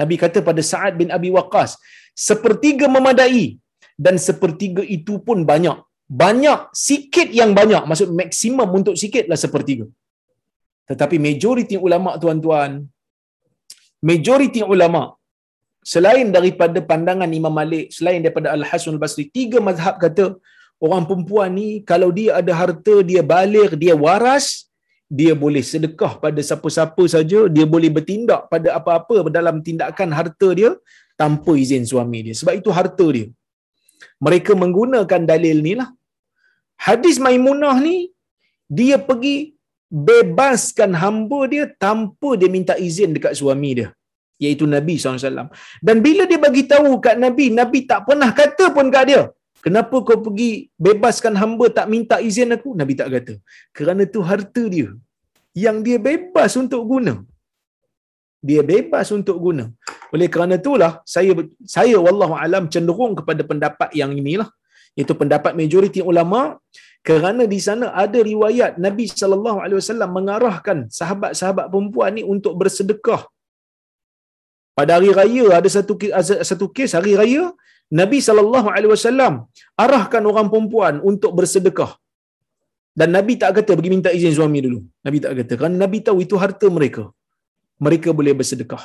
[0.00, 1.80] Nabi kata pada Sa'ad bin Abi Waqqas,
[2.12, 3.56] sepertiga memadai
[3.96, 5.80] dan sepertiga itu pun banyak.
[6.06, 7.82] Banyak, sikit yang banyak.
[7.90, 9.88] Maksud maksimum untuk sikit lah sepertiga.
[10.90, 12.72] Tetapi majoriti ulama tuan-tuan,
[14.08, 15.02] majoriti ulama
[15.92, 20.24] selain daripada pandangan Imam Malik, selain daripada Al-Hasan Al-Basri, tiga mazhab kata
[20.84, 24.46] orang perempuan ni kalau dia ada harta, dia balik, dia waras,
[25.18, 30.70] dia boleh sedekah pada siapa-siapa saja, dia boleh bertindak pada apa-apa dalam tindakan harta dia
[31.20, 32.34] tanpa izin suami dia.
[32.40, 33.28] Sebab itu harta dia.
[34.26, 35.88] Mereka menggunakan dalil ni lah.
[36.86, 37.96] Hadis Maimunah ni,
[38.78, 39.55] dia pergi
[39.90, 43.88] bebaskan hamba dia tanpa dia minta izin dekat suami dia
[44.44, 45.48] iaitu Nabi SAW.
[45.86, 49.22] Dan bila dia bagi tahu kat Nabi, Nabi tak pernah kata pun kat dia,
[49.64, 50.50] kenapa kau pergi
[50.86, 52.70] bebaskan hamba tak minta izin aku?
[52.80, 53.34] Nabi tak kata.
[53.76, 54.90] Kerana tu harta dia
[55.64, 57.14] yang dia bebas untuk guna.
[58.48, 59.64] Dia bebas untuk guna.
[60.14, 61.32] Oleh kerana itulah saya
[61.76, 64.48] saya wallahu alam cenderung kepada pendapat yang inilah
[64.98, 66.40] iaitu pendapat majoriti ulama
[67.08, 73.22] kerana di sana ada riwayat Nabi sallallahu alaihi wasallam mengarahkan sahabat-sahabat perempuan ni untuk bersedekah.
[74.78, 75.94] Pada hari raya ada satu
[76.50, 77.44] satu kes hari raya
[78.00, 79.34] Nabi sallallahu alaihi wasallam
[79.84, 81.92] arahkan orang perempuan untuk bersedekah.
[83.00, 84.78] Dan Nabi tak kata pergi minta izin suami dulu.
[85.06, 87.04] Nabi tak kata kerana Nabi tahu itu harta mereka.
[87.86, 88.82] Mereka boleh bersedekah.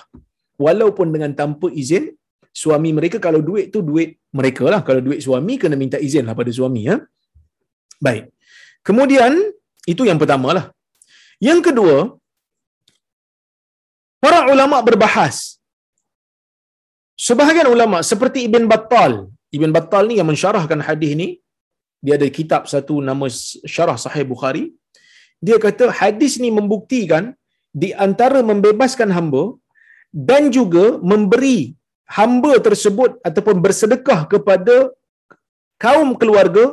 [0.66, 2.06] Walaupun dengan tanpa izin
[2.52, 4.82] suami mereka kalau duit tu duit mereka lah.
[4.88, 6.82] Kalau duit suami kena minta izin lah pada suami.
[6.90, 7.00] Ya?
[8.06, 8.32] Baik.
[8.88, 9.34] Kemudian,
[9.88, 10.66] itu yang pertama lah.
[11.42, 11.96] Yang kedua,
[14.24, 15.58] para ulama berbahas.
[17.28, 19.30] Sebahagian ulama seperti Ibn Battal.
[19.54, 21.28] Ibn Battal ni yang mensyarahkan hadis ni,
[22.02, 23.30] dia ada kitab satu nama
[23.74, 24.74] syarah sahih Bukhari.
[25.42, 27.34] Dia kata hadis ni membuktikan
[27.82, 29.44] di antara membebaskan hamba
[30.30, 31.74] dan juga memberi
[32.18, 34.76] hamba tersebut ataupun bersedekah kepada
[35.86, 36.64] kaum keluarga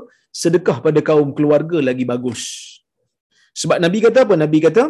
[0.42, 2.42] sedekah pada kaum keluarga lagi bagus.
[3.60, 4.34] Sebab Nabi kata apa?
[4.44, 4.82] Nabi kata,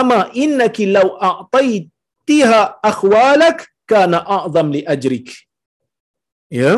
[0.00, 2.60] "Ama innaki law a'taitiha
[2.90, 3.58] akhwalak
[3.92, 5.28] kana a'zam li ajrik."
[6.60, 6.72] Ya.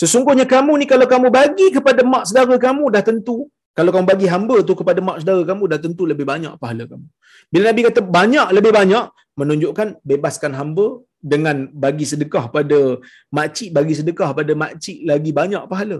[0.00, 3.36] Sesungguhnya kamu ni kalau kamu bagi kepada mak saudara kamu dah tentu
[3.78, 7.06] kalau kamu bagi hamba tu kepada mak saudara kamu dah tentu lebih banyak pahala kamu.
[7.52, 9.04] Bila Nabi kata banyak lebih banyak
[9.40, 10.86] menunjukkan bebaskan hamba
[11.32, 12.80] dengan bagi sedekah pada
[13.36, 15.98] makcik bagi sedekah pada makcik lagi banyak pahala.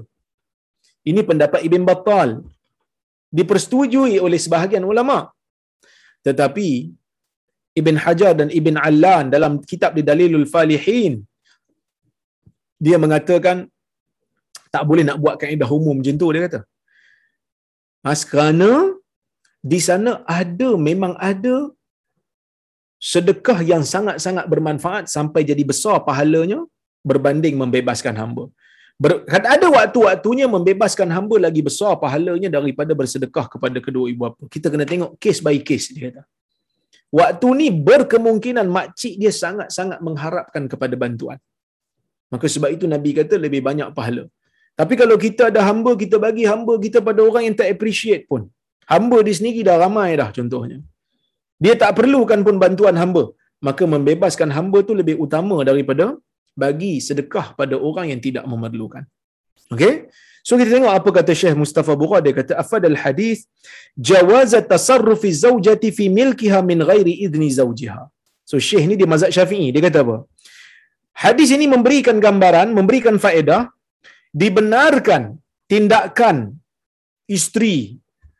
[1.11, 2.30] Ini pendapat Ibn Battal.
[3.39, 5.16] dipersetujui oleh sebahagian ulama
[6.26, 6.68] tetapi
[7.80, 11.14] Ibn Hajar dan Ibn Allan dalam kitab di Dalilul Falihin
[12.85, 13.57] dia mengatakan
[14.74, 16.61] tak boleh nak buat kaedah umum macam tu dia kata.
[18.07, 18.70] Mas kerana
[19.72, 21.55] di sana ada memang ada
[23.12, 26.61] sedekah yang sangat-sangat bermanfaat sampai jadi besar pahalanya
[27.11, 28.44] berbanding membebaskan hamba.
[29.02, 29.12] Ber,
[29.55, 34.42] ada waktu-waktunya membebaskan hamba lagi besar pahalanya daripada bersedekah kepada kedua ibu bapa.
[34.55, 36.22] Kita kena tengok case by case dia kata.
[37.18, 41.38] Waktu ni berkemungkinan makcik dia sangat-sangat mengharapkan kepada bantuan.
[42.32, 44.24] Maka sebab itu Nabi kata lebih banyak pahala.
[44.80, 48.42] Tapi kalau kita ada hamba, kita bagi hamba kita pada orang yang tak appreciate pun.
[48.92, 50.78] Hamba di sendiri dah ramai dah contohnya.
[51.64, 53.24] Dia tak perlukan pun bantuan hamba.
[53.66, 56.06] Maka membebaskan hamba tu lebih utama daripada
[56.62, 59.04] bagi sedekah pada orang yang tidak memerlukan.
[59.74, 59.94] Okay?
[60.46, 63.38] So kita tengok apa kata Syekh Mustafa Bukhari dia kata afadal hadis
[64.08, 68.02] jawaz tasarrufi zawjati fi milkiha min ghairi idni zawjiha.
[68.50, 70.16] So Syekh ni dia mazhab Syafi'i dia kata apa?
[71.24, 73.62] Hadis ini memberikan gambaran, memberikan faedah
[74.42, 75.22] dibenarkan
[75.72, 76.36] tindakan
[77.36, 77.78] isteri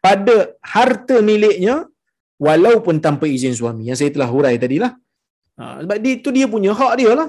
[0.05, 0.37] pada
[0.75, 1.77] harta miliknya
[2.47, 3.89] walaupun tanpa izin suami.
[3.89, 4.93] Yang saya telah hurai tadilah.
[5.59, 7.29] Ha, sebab dia, itu dia punya hak dia lah.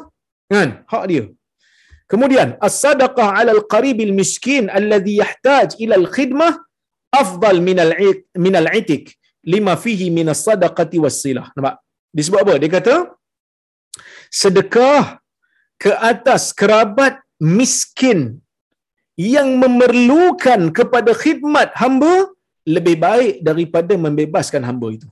[0.49, 0.69] Kan?
[0.91, 1.23] Hak dia.
[2.11, 6.53] Kemudian, as-sadaqah 'ala al-qarib al-miskin alladhi yahtaj ila al-khidmah
[7.21, 7.77] afdal min
[8.45, 9.17] min al-'itik
[9.53, 11.49] lima fihi min as-sadaqati was-silah.
[11.57, 11.81] Nampak?
[12.17, 12.53] Disebut apa?
[12.61, 12.95] Dia kata
[14.41, 15.21] sedekah
[15.83, 18.41] ke atas kerabat miskin
[19.15, 22.34] yang memerlukan kepada khidmat hamba
[22.74, 25.09] lebih baik daripada membebaskan hamba itu.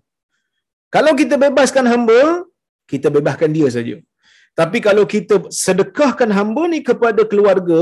[0.95, 2.19] Kalau kita bebaskan hamba,
[2.91, 3.95] kita bebaskan dia saja.
[4.59, 5.35] Tapi kalau kita
[5.65, 7.81] sedekahkan hamba ni kepada keluarga,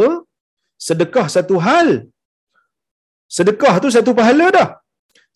[0.87, 1.89] sedekah satu hal.
[3.37, 4.69] Sedekah tu satu pahala dah.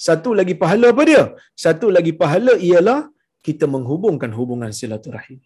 [0.07, 1.23] Satu lagi pahala apa dia?
[1.65, 2.99] Satu lagi pahala ialah
[3.47, 5.39] kita menghubungkan hubungan silaturahim.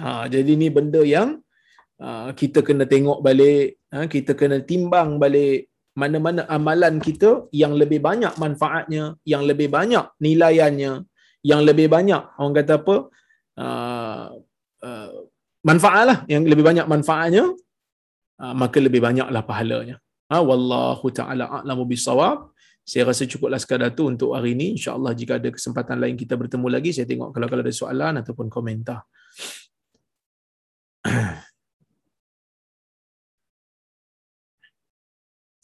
[0.00, 1.28] Ha, jadi ni benda yang
[2.06, 8.00] uh, kita kena tengok balik, ha, kita kena timbang balik mana-mana amalan kita yang lebih
[8.04, 10.92] banyak manfaatnya, yang lebih banyak nilaiannya,
[11.40, 12.96] yang lebih banyak orang kata apa
[13.64, 14.28] uh,
[14.84, 15.10] uh,
[15.64, 17.44] manfaat lah, yang lebih banyak manfaatnya,
[18.42, 19.96] uh, maka lebih banyaklah pahalanya.
[20.26, 22.50] Ha, wallahu ta'ala a'lamu bisawab.
[22.86, 24.78] Saya rasa cukuplah sekadar tu untuk hari ini.
[24.78, 28.46] InsyaAllah jika ada kesempatan lain kita bertemu lagi, saya tengok kalau, kalau ada soalan ataupun
[28.46, 29.02] komentar.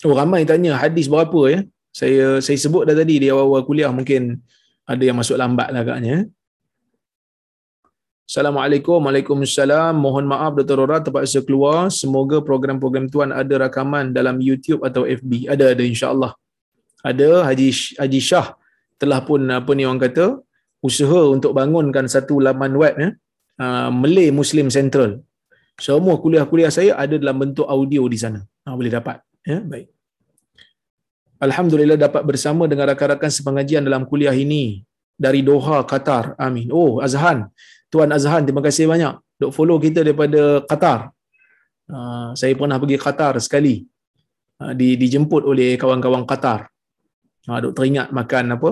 [0.02, 1.60] Oh ramai tanya hadis berapa ya?
[1.94, 4.42] Saya saya sebut dah tadi di awal-awal kuliah mungkin
[4.82, 6.26] ada yang masuk lambat lah agaknya.
[8.26, 8.98] Assalamualaikum.
[8.98, 9.92] Waalaikumsalam.
[9.94, 10.76] Mohon maaf Dr.
[10.80, 11.92] Rora terpaksa keluar.
[11.92, 15.52] Semoga program-program tuan ada rakaman dalam YouTube atau FB.
[15.52, 16.32] Ada ada insya-Allah.
[17.04, 17.68] Ada Haji
[18.00, 18.56] Haji Shah
[18.96, 20.38] telah pun apa ni orang kata
[20.82, 23.10] usaha untuk bangunkan satu laman web ya.
[23.62, 25.22] Uh, Malay Muslim Central.
[25.78, 28.40] Semua kuliah-kuliah saya ada dalam bentuk audio di sana.
[28.64, 29.18] Ha, boleh dapat.
[29.42, 29.90] Ya, baik.
[31.42, 34.86] Alhamdulillah dapat bersama dengan rakan-rakan sepengajian dalam kuliah ini
[35.18, 36.38] dari Doha, Qatar.
[36.38, 36.70] Amin.
[36.70, 37.50] Oh, Azhan.
[37.90, 39.18] Tuan Azhan, terima kasih banyak.
[39.42, 41.10] Duk follow kita daripada Qatar.
[41.90, 43.82] Uh, saya pernah pergi Qatar sekali.
[44.62, 46.70] Uh, di, dijemput oleh kawan-kawan Qatar.
[47.50, 48.70] Uh, duk teringat makan apa?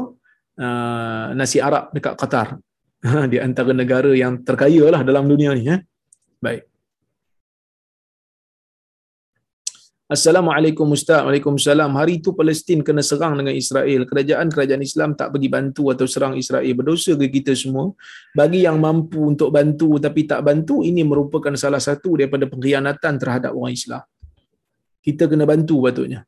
[1.34, 2.54] Nasi Arab dekat Qatar.
[3.32, 5.66] di antara negara yang terkaya lah dalam dunia ni.
[5.66, 5.82] Eh?
[6.38, 6.69] Baik.
[10.10, 11.22] Assalamualaikum Ustaz.
[11.22, 11.94] Waalaikumsalam.
[11.94, 14.02] Hari itu Palestin kena serang dengan Israel.
[14.10, 16.66] Kerajaan-kerajaan Islam tak pergi bantu atau serang Israel.
[16.74, 17.94] Berdosa ke kita semua?
[18.34, 23.54] Bagi yang mampu untuk bantu tapi tak bantu, ini merupakan salah satu daripada pengkhianatan terhadap
[23.54, 24.02] orang Islam.
[24.98, 26.26] Kita kena bantu patutnya.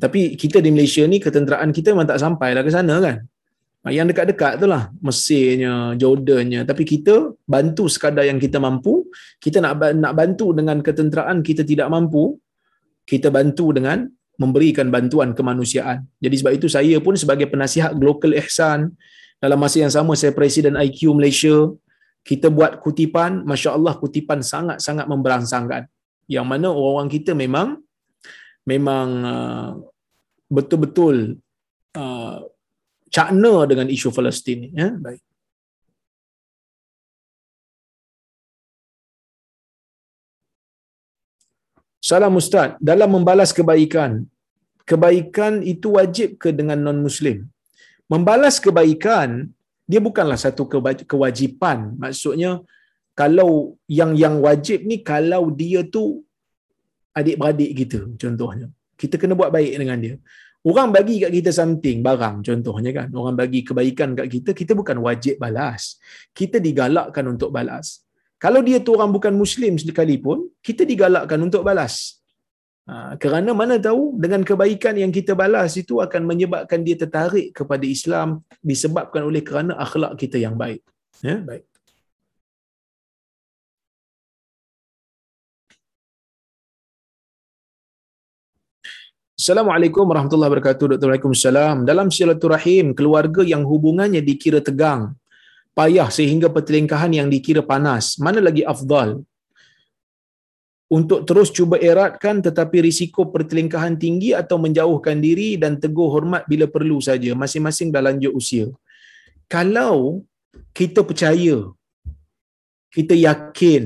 [0.00, 3.20] Tapi kita di Malaysia ni, ketenteraan kita memang tak sampai lah ke sana kan?
[3.84, 4.88] Yang dekat-dekat tu lah.
[5.04, 6.64] Mesirnya, Jordannya.
[6.64, 9.12] Tapi kita bantu sekadar yang kita mampu.
[9.36, 12.40] Kita nak nak bantu dengan ketenteraan kita tidak mampu
[13.04, 16.04] kita bantu dengan memberikan bantuan kemanusiaan.
[16.18, 18.90] Jadi sebab itu saya pun sebagai penasihat Global Ihsan
[19.38, 21.70] dalam masa yang sama saya Presiden IQ Malaysia,
[22.24, 25.86] kita buat kutipan, Masya Allah kutipan sangat-sangat memberangsangkan.
[26.24, 27.84] Yang mana orang-orang kita memang
[28.64, 29.70] memang uh,
[30.48, 31.36] betul-betul
[31.92, 32.36] uh,
[33.12, 34.72] cakna dengan isu Palestin.
[34.72, 34.88] Ya?
[34.96, 35.20] Baik.
[42.08, 44.28] Salam Ustaz, dalam membalas kebaikan,
[44.84, 47.48] kebaikan itu wajib ke dengan non-Muslim?
[48.12, 49.48] Membalas kebaikan,
[49.88, 50.68] dia bukanlah satu
[51.08, 51.96] kewajipan.
[52.02, 52.60] Maksudnya,
[53.16, 56.20] kalau yang yang wajib ni, kalau dia tu
[57.16, 58.68] adik-beradik kita, contohnya.
[59.00, 60.16] Kita kena buat baik dengan dia.
[60.60, 63.08] Orang bagi kat kita something, barang contohnya kan.
[63.16, 65.96] Orang bagi kebaikan kat kita, kita bukan wajib balas.
[66.36, 68.03] Kita digalakkan untuk balas.
[68.44, 72.20] Kalau dia tu orang bukan Muslim sekalipun, kita digalakkan untuk balas.
[72.84, 77.88] Ha, kerana mana tahu dengan kebaikan yang kita balas itu akan menyebabkan dia tertarik kepada
[77.88, 80.84] Islam disebabkan oleh kerana akhlak kita yang baik.
[81.24, 81.64] Ya, baik.
[89.40, 90.84] Assalamualaikum warahmatullahi wabarakatuh.
[90.94, 91.08] Dr.
[91.08, 91.76] Waalaikumsalam.
[91.88, 95.16] Dalam silaturahim, keluarga yang hubungannya dikira tegang,
[95.78, 99.10] payah sehingga pertelingkahan yang dikira panas, mana lagi afdal?
[100.96, 106.66] Untuk terus cuba eratkan tetapi risiko pertelingkahan tinggi atau menjauhkan diri dan teguh hormat bila
[106.74, 108.66] perlu saja, masing-masing dah lanjut usia.
[109.54, 110.22] Kalau
[110.78, 111.56] kita percaya,
[112.94, 113.84] kita yakin,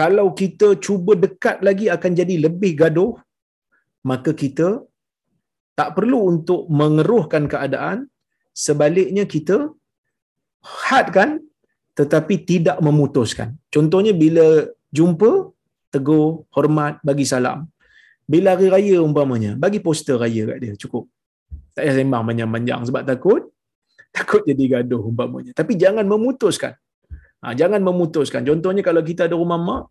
[0.00, 3.12] kalau kita cuba dekat lagi akan jadi lebih gaduh,
[4.10, 4.68] maka kita
[5.78, 7.98] tak perlu untuk mengeruhkan keadaan
[8.64, 9.56] sebaliknya kita
[10.64, 11.44] hadkan
[11.94, 13.54] tetapi tidak memutuskan.
[13.70, 15.52] Contohnya bila jumpa
[15.94, 17.68] tegur hormat bagi salam.
[18.24, 21.04] Bila hari raya umpamanya bagi poster raya kat dia cukup.
[21.76, 23.42] Tak payah sembang panjang-panjang sebab takut
[24.14, 25.52] takut jadi gaduh umpamanya.
[25.52, 26.72] Tapi jangan memutuskan.
[27.42, 28.46] Ha, jangan memutuskan.
[28.46, 29.82] Contohnya kalau kita ada rumah mak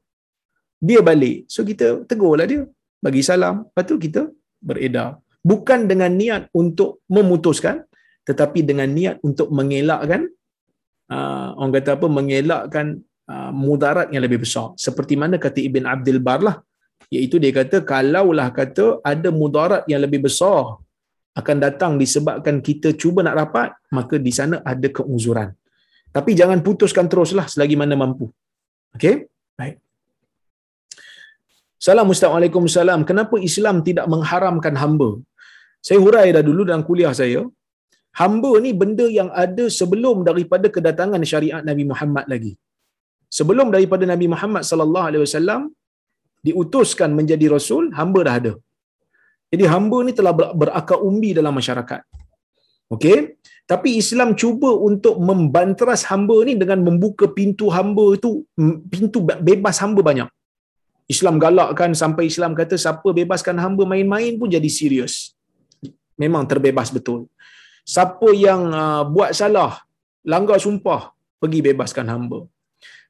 [0.84, 1.48] dia balik.
[1.48, 2.68] So kita tegurlah dia
[3.04, 4.28] bagi salam, lepas tu kita
[4.60, 5.20] beredar.
[5.44, 7.84] Bukan dengan niat untuk memutuskan,
[8.24, 10.32] tetapi dengan niat untuk mengelakkan,
[11.10, 12.88] uh, orang kata apa, mengelakkan
[13.32, 14.72] uh, mudarat yang lebih besar.
[14.86, 16.56] Seperti mana kata Ibn Abdul Bar lah,
[17.10, 20.84] iaitu dia kata, kalaulah kata ada mudarat yang lebih besar
[21.40, 25.50] akan datang disebabkan kita cuba nak rapat, maka di sana ada keuzuran.
[26.16, 28.30] Tapi jangan putuskan teruslah selagi mana mampu.
[28.96, 29.16] Okey?
[29.58, 29.76] Baik.
[31.86, 33.02] Salam Assalamualaikum salam.
[33.10, 35.10] Kenapa Islam tidak mengharamkan hamba?
[35.88, 37.42] Saya hurai dah dulu dalam kuliah saya.
[38.22, 42.54] Hamba ni benda yang ada sebelum daripada kedatangan syariat Nabi Muhammad lagi.
[43.38, 45.62] Sebelum daripada Nabi Muhammad sallallahu alaihi wasallam
[46.48, 48.54] diutuskan menjadi rasul, hamba dah ada.
[49.54, 52.02] Jadi hamba ni telah berakar umbi dalam masyarakat.
[52.94, 53.18] Okey?
[53.72, 58.32] Tapi Islam cuba untuk membanteras hamba ni dengan membuka pintu hamba tu,
[58.94, 60.30] pintu bebas hamba banyak.
[61.14, 65.16] Islam galakkan sampai Islam kata siapa bebaskan hamba main-main pun jadi serius.
[66.24, 67.20] Memang terbebas betul.
[67.84, 69.84] Siapa yang uh, buat salah,
[70.24, 71.12] langgar sumpah,
[71.44, 72.40] pergi bebaskan hamba.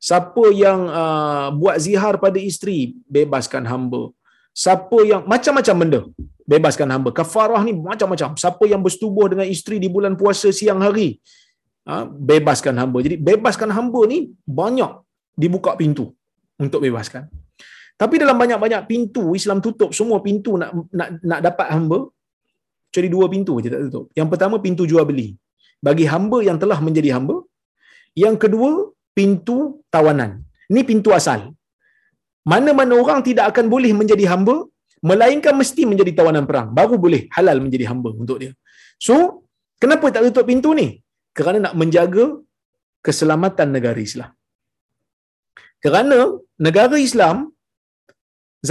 [0.02, 4.10] Siapa yang uh, buat zihar pada isteri, bebaskan hamba.
[4.54, 6.02] Siapa yang macam-macam benda,
[6.50, 7.10] bebaskan hamba.
[7.20, 8.34] Kafarah ni macam-macam.
[8.44, 11.22] Siapa yang bersetubuh dengan isteri di bulan puasa siang hari,
[11.88, 13.00] uh, bebaskan hamba.
[13.06, 14.20] Jadi bebaskan hamba ni
[14.62, 14.92] banyak
[15.38, 16.12] dibuka pintu
[16.58, 17.30] untuk bebaskan.
[17.94, 22.00] Tapi dalam banyak-banyak pintu Islam tutup semua pintu nak nak nak dapat hamba
[22.96, 24.06] cari dua pintu je tak tutup.
[24.20, 25.28] Yang pertama pintu jual beli.
[25.88, 27.36] Bagi hamba yang telah menjadi hamba.
[28.24, 28.72] Yang kedua
[29.18, 29.58] pintu
[29.96, 30.32] tawanan.
[30.72, 31.40] Ini pintu asal.
[32.52, 34.56] Mana-mana orang tidak akan boleh menjadi hamba
[35.10, 36.68] melainkan mesti menjadi tawanan perang.
[36.80, 38.52] Baru boleh halal menjadi hamba untuk dia.
[39.08, 39.16] So,
[39.82, 40.88] kenapa tak tutup pintu ni?
[41.38, 42.26] Kerana nak menjaga
[43.06, 44.32] keselamatan negara Islam.
[45.84, 46.18] Kerana
[46.66, 47.38] negara Islam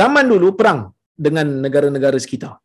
[0.00, 0.80] zaman dulu perang
[1.12, 2.61] dengan negara-negara sekitar.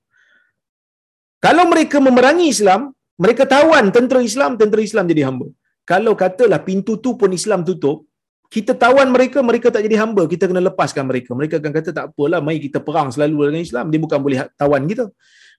[1.46, 5.48] Kalau mereka memerangi Islam, mereka tawan tentera Islam, tentera Islam jadi hamba.
[5.88, 8.06] Kalau katalah pintu tu pun Islam tutup,
[8.48, 11.32] kita tawan mereka, mereka tak jadi hamba, kita kena lepaskan mereka.
[11.36, 14.84] Mereka akan kata tak apalah, mari kita perang selalu dengan Islam, dia bukan boleh tawan
[14.88, 15.06] kita.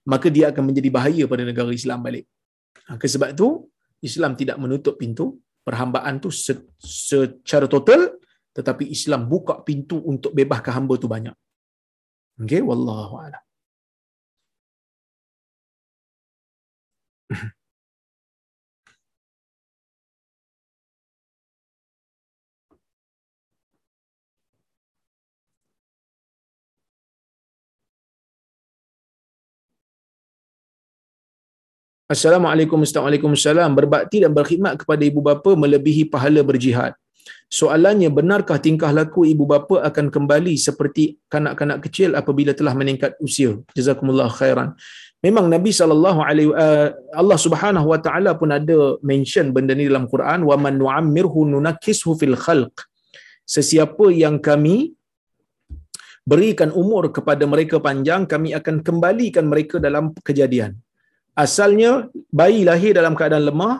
[0.09, 2.25] Maka dia akan menjadi bahaya pada negara Islam balik.
[2.89, 3.69] Ha, sebab tu
[4.01, 8.17] Islam tidak menutup pintu perhambaan tu secara total,
[8.57, 11.35] tetapi Islam buka pintu untuk bebaskan hamba tu banyak.
[12.41, 13.21] Okay, wallahu
[32.09, 36.97] Assalamualaikum warahmatullahi Berbakti dan berkhidmat kepada ibu bapa melebihi pahala berjihad.
[37.49, 43.57] Soalannya, benarkah tingkah laku ibu bapa akan kembali seperti kanak-kanak kecil apabila telah meningkat usia?
[43.77, 44.73] Jazakumullah khairan.
[45.25, 46.87] Memang Nabi sallallahu alaihi uh,
[47.21, 48.77] Allah Subhanahu wa taala pun ada
[49.11, 52.75] mention benda ni dalam Quran wa man nu'ammirhu nunakkishu fil khalq.
[53.55, 54.75] Sesiapa yang kami
[56.31, 60.71] berikan umur kepada mereka panjang, kami akan kembalikan mereka dalam kejadian.
[61.43, 61.91] Asalnya
[62.39, 63.75] bayi lahir dalam keadaan lemah,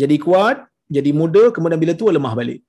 [0.00, 0.58] jadi kuat,
[0.96, 2.60] jadi muda, kemudian bila tua lemah balik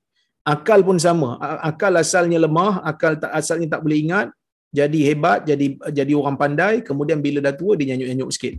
[0.53, 1.29] akal pun sama
[1.69, 4.27] akal asalnya lemah akal tak asalnya tak boleh ingat
[4.71, 8.55] jadi hebat, jadi jadi orang pandai, kemudian bila dah tua dia nyanyuk-nyanyuk sikit.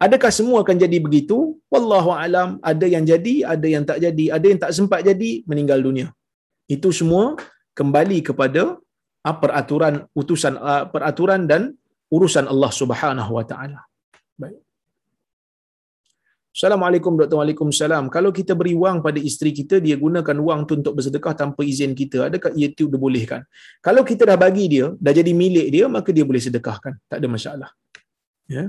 [0.00, 1.60] Adakah semua akan jadi begitu?
[1.68, 5.84] Wallahu alam, ada yang jadi, ada yang tak jadi, ada yang tak sempat jadi, meninggal
[5.84, 6.08] dunia.
[6.64, 7.36] Itu semua
[7.76, 8.80] kembali kepada
[9.28, 11.76] ah, peraturan utusan ah, peraturan dan
[12.08, 13.89] urusan Allah Subhanahu wa taala.
[16.50, 17.38] Assalamualaikum Dr.
[17.38, 18.10] Waalaikumsalam.
[18.10, 21.94] Kalau kita beri wang pada isteri kita, dia gunakan wang tu untuk bersedekah tanpa izin
[21.94, 22.26] kita.
[22.26, 23.46] Adakah itu dibolehkan?
[23.78, 26.98] Kalau kita dah bagi dia, dah jadi milik dia, maka dia boleh sedekahkan.
[27.06, 27.70] Tak ada masalah.
[28.50, 28.66] Ya.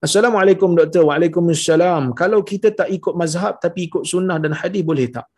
[0.00, 1.04] Assalamualaikum Doktor.
[1.12, 2.16] Waalaikumsalam.
[2.16, 5.28] Kalau kita tak ikut mazhab tapi ikut sunnah dan hadis boleh tak?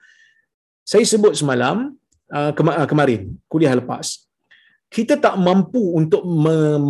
[0.87, 1.99] Saya sebut semalam,
[2.31, 4.23] uh, uh, kemarin, kuliah lepas
[4.97, 6.23] kita tak mampu untuk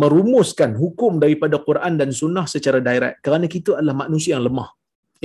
[0.01, 4.69] merumuskan hukum daripada Quran dan Sunnah secara direct kerana kita adalah manusia yang lemah.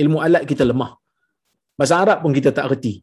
[0.01, 0.91] Ilmu alat kita lemah.
[1.79, 2.95] Bahasa Arab pun kita tak reti.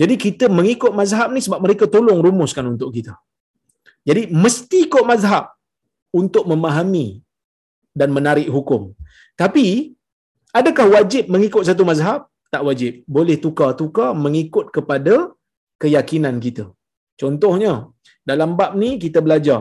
[0.00, 3.14] Jadi kita mengikut mazhab ni sebab mereka tolong rumuskan untuk kita.
[4.08, 5.44] Jadi mesti ikut mazhab
[6.20, 7.06] untuk memahami
[8.00, 8.82] dan menarik hukum.
[9.40, 9.66] Tapi
[10.58, 12.20] adakah wajib mengikut satu mazhab?
[12.54, 12.92] Tak wajib.
[13.16, 15.14] Boleh tukar-tukar mengikut kepada
[15.82, 16.64] keyakinan kita.
[17.20, 17.72] Contohnya,
[18.30, 19.60] dalam bab ni kita belajar.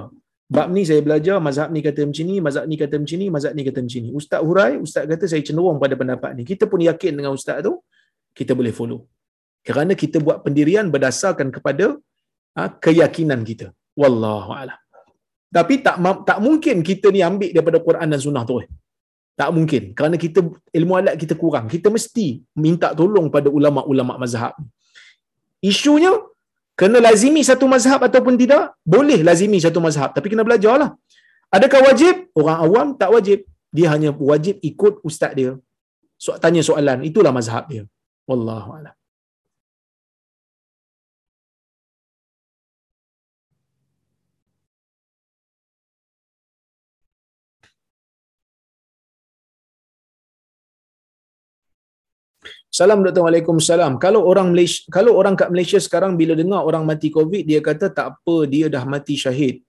[0.56, 3.54] Bab ni saya belajar, mazhab ni kata macam ni, mazhab ni kata macam ni, mazhab
[3.58, 4.10] ni kata macam ni.
[4.20, 6.44] Ustaz hurai, ustaz kata saya cenderung pada pendapat ni.
[6.52, 7.74] Kita pun yakin dengan ustaz tu,
[8.40, 9.00] kita boleh follow.
[9.68, 11.86] Kerana kita buat pendirian berdasarkan kepada
[12.58, 13.68] ha, keyakinan kita.
[14.02, 14.80] Wallahu a'lam.
[15.58, 15.98] Tapi tak
[16.30, 18.56] tak mungkin kita ni ambil daripada Quran dan sunnah tu.
[18.64, 18.68] Eh.
[19.40, 19.84] Tak mungkin.
[19.98, 20.40] Kerana kita
[20.80, 21.66] ilmu alat kita kurang.
[21.74, 22.28] Kita mesti
[22.66, 24.54] minta tolong pada ulama-ulama mazhab.
[25.72, 26.12] Isunya
[26.80, 28.64] kena lazimi satu mazhab ataupun tidak?
[28.96, 30.10] Boleh lazimi satu mazhab.
[30.16, 30.90] Tapi kena belajarlah.
[31.56, 32.16] Adakah wajib?
[32.40, 33.40] Orang awam tak wajib.
[33.76, 35.52] Dia hanya wajib ikut ustaz dia.
[36.24, 37.04] So, tanya soalan.
[37.10, 37.84] Itulah mazhab dia.
[38.30, 38.95] Wallahualam.
[52.76, 53.24] Salam Dr.
[53.24, 53.94] Waalaikumsalam.
[54.04, 57.88] Kalau orang Malaysia, kalau orang kat Malaysia sekarang bila dengar orang mati COVID, dia kata
[57.88, 59.64] tak apa, dia dah mati syahid.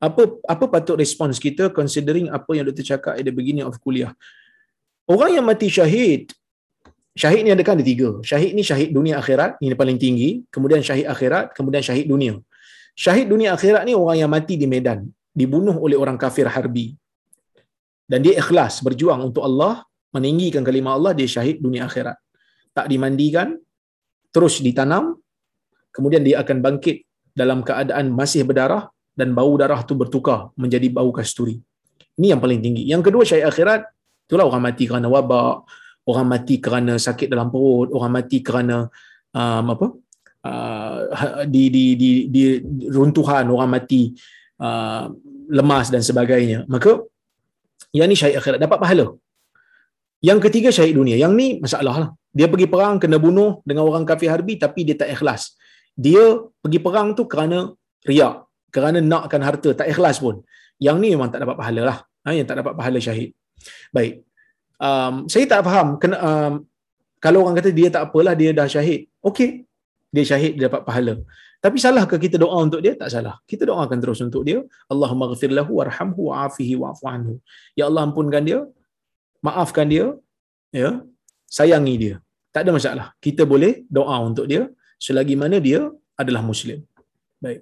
[0.00, 4.16] Apa apa patut respons kita considering apa yang doktor cakap at the beginning of kuliah.
[5.04, 6.32] Orang yang mati syahid,
[7.12, 8.24] syahid ni ada kan ada tiga.
[8.24, 10.40] Syahid ni syahid dunia akhirat, ini paling tinggi.
[10.48, 12.40] Kemudian syahid akhirat, kemudian syahid dunia.
[12.96, 15.04] Syahid dunia akhirat ni orang yang mati di medan,
[15.36, 16.96] dibunuh oleh orang kafir harbi.
[18.08, 19.84] Dan dia ikhlas berjuang untuk Allah,
[20.16, 22.16] meninggikan kalimah Allah, dia syahid dunia akhirat
[22.76, 23.56] tak dimandikan,
[24.28, 25.16] terus ditanam,
[25.96, 31.08] kemudian dia akan bangkit dalam keadaan masih berdarah dan bau darah tu bertukar menjadi bau
[31.08, 31.56] kasturi.
[32.20, 32.84] Ini yang paling tinggi.
[32.84, 33.80] Yang kedua syait akhirat,
[34.28, 35.64] itulah orang mati kerana wabak,
[36.04, 38.76] orang mati kerana sakit dalam perut, orang mati kerana
[39.32, 39.86] um, apa?
[40.46, 40.98] Uh,
[41.48, 42.42] di, di, di, di
[42.92, 44.12] runtuhan, orang mati
[44.60, 45.08] uh,
[45.48, 46.68] lemas dan sebagainya.
[46.68, 47.00] Maka
[47.96, 49.06] yang ni syait akhirat dapat pahala.
[50.24, 51.16] Yang ketiga syahid dunia.
[51.16, 52.10] Yang ni masalah lah.
[52.36, 55.56] Dia pergi perang kena bunuh dengan orang kafir harbi tapi dia tak ikhlas.
[55.96, 56.24] Dia
[56.60, 57.72] pergi perang tu kerana
[58.04, 58.34] riak.
[58.74, 59.72] Kerana nakkan harta.
[59.72, 60.44] Tak ikhlas pun.
[60.76, 61.98] Yang ni memang tak dapat pahala lah.
[62.28, 63.32] Ha, yang tak dapat pahala syahid.
[63.96, 64.20] Baik.
[64.76, 65.96] Um, saya tak faham.
[65.96, 66.52] Kena, um,
[67.24, 69.08] kalau orang kata dia tak apalah, dia dah syahid.
[69.24, 69.64] Okey.
[70.12, 71.14] Dia syahid, dia dapat pahala.
[71.64, 72.92] Tapi salahkah kita doa untuk dia?
[72.92, 73.40] Tak salah.
[73.48, 74.60] Kita doakan terus untuk dia.
[74.92, 77.34] Allahumma ghafir lahu warhamhu wa'afihi wa'afu anhu.
[77.78, 78.60] Ya Allah ampunkan dia,
[79.40, 80.12] maafkan dia,
[80.70, 81.00] ya,
[81.48, 82.14] sayangi dia.
[82.56, 83.06] Tak ada masalah.
[83.20, 84.64] Kita boleh doa untuk dia
[84.96, 85.80] selagi mana dia
[86.16, 86.78] adalah muslim.
[87.36, 87.60] Baik.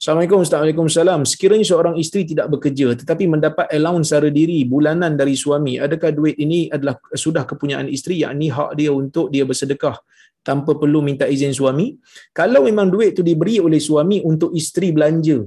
[0.00, 0.64] Assalamualaikum Ustaz.
[0.64, 1.28] Waalaikumsalam.
[1.28, 6.40] Sekiranya seorang isteri tidak bekerja tetapi mendapat allowance secara diri bulanan dari suami, adakah duit
[6.40, 10.00] ini adalah sudah kepunyaan isteri yakni hak dia untuk dia bersedekah
[10.40, 11.96] tanpa perlu minta izin suami?
[12.32, 15.38] Kalau memang duit itu diberi oleh suami untuk isteri belanja,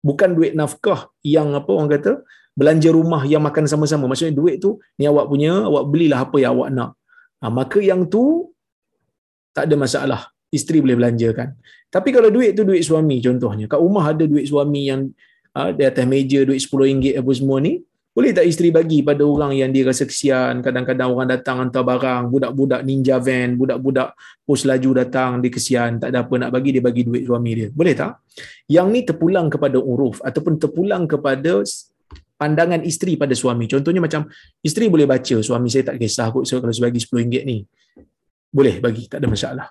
[0.00, 2.12] bukan duit nafkah yang apa orang kata,
[2.56, 4.04] belanja rumah yang makan sama-sama.
[4.10, 6.90] Maksudnya duit tu ni awak punya, awak belilah apa yang awak nak.
[7.40, 8.52] Ha, maka yang tu
[9.56, 10.20] tak ada masalah
[10.52, 11.56] isteri boleh belanjakan.
[11.90, 15.10] Tapi kalau duit tu duit suami contohnya, kat rumah ada duit suami yang
[15.56, 19.54] uh, di atas meja duit RM10 apa semua ni, boleh tak isteri bagi pada orang
[19.54, 24.90] yang dia rasa kesian, kadang-kadang orang datang hantar barang, budak-budak ninja van, budak-budak pos laju
[24.98, 27.68] datang, dia kesian, tak ada apa nak bagi, dia bagi duit suami dia.
[27.70, 28.18] Boleh tak?
[28.66, 31.62] Yang ni terpulang kepada uruf ataupun terpulang kepada
[32.34, 33.70] pandangan isteri pada suami.
[33.70, 34.26] Contohnya macam
[34.58, 37.62] isteri boleh baca, suami saya tak kisah kot kalau saya bagi RM10 ni.
[38.50, 39.68] Boleh bagi, tak ada masalah.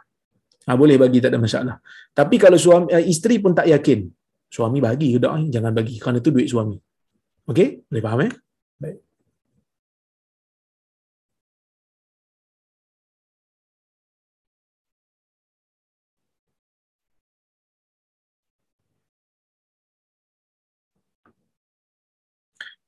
[0.64, 1.76] Ha, boleh bagi tak ada masalah.
[2.16, 4.08] Tapi kalau suami uh, isteri pun tak yakin,
[4.50, 5.54] Suami bagi ke tak?
[5.54, 6.02] Jangan bagi.
[6.02, 6.74] Kerana itu duit suami.
[7.50, 7.82] Okey?
[7.90, 8.32] Boleh faham eh?
[8.78, 8.98] Baik.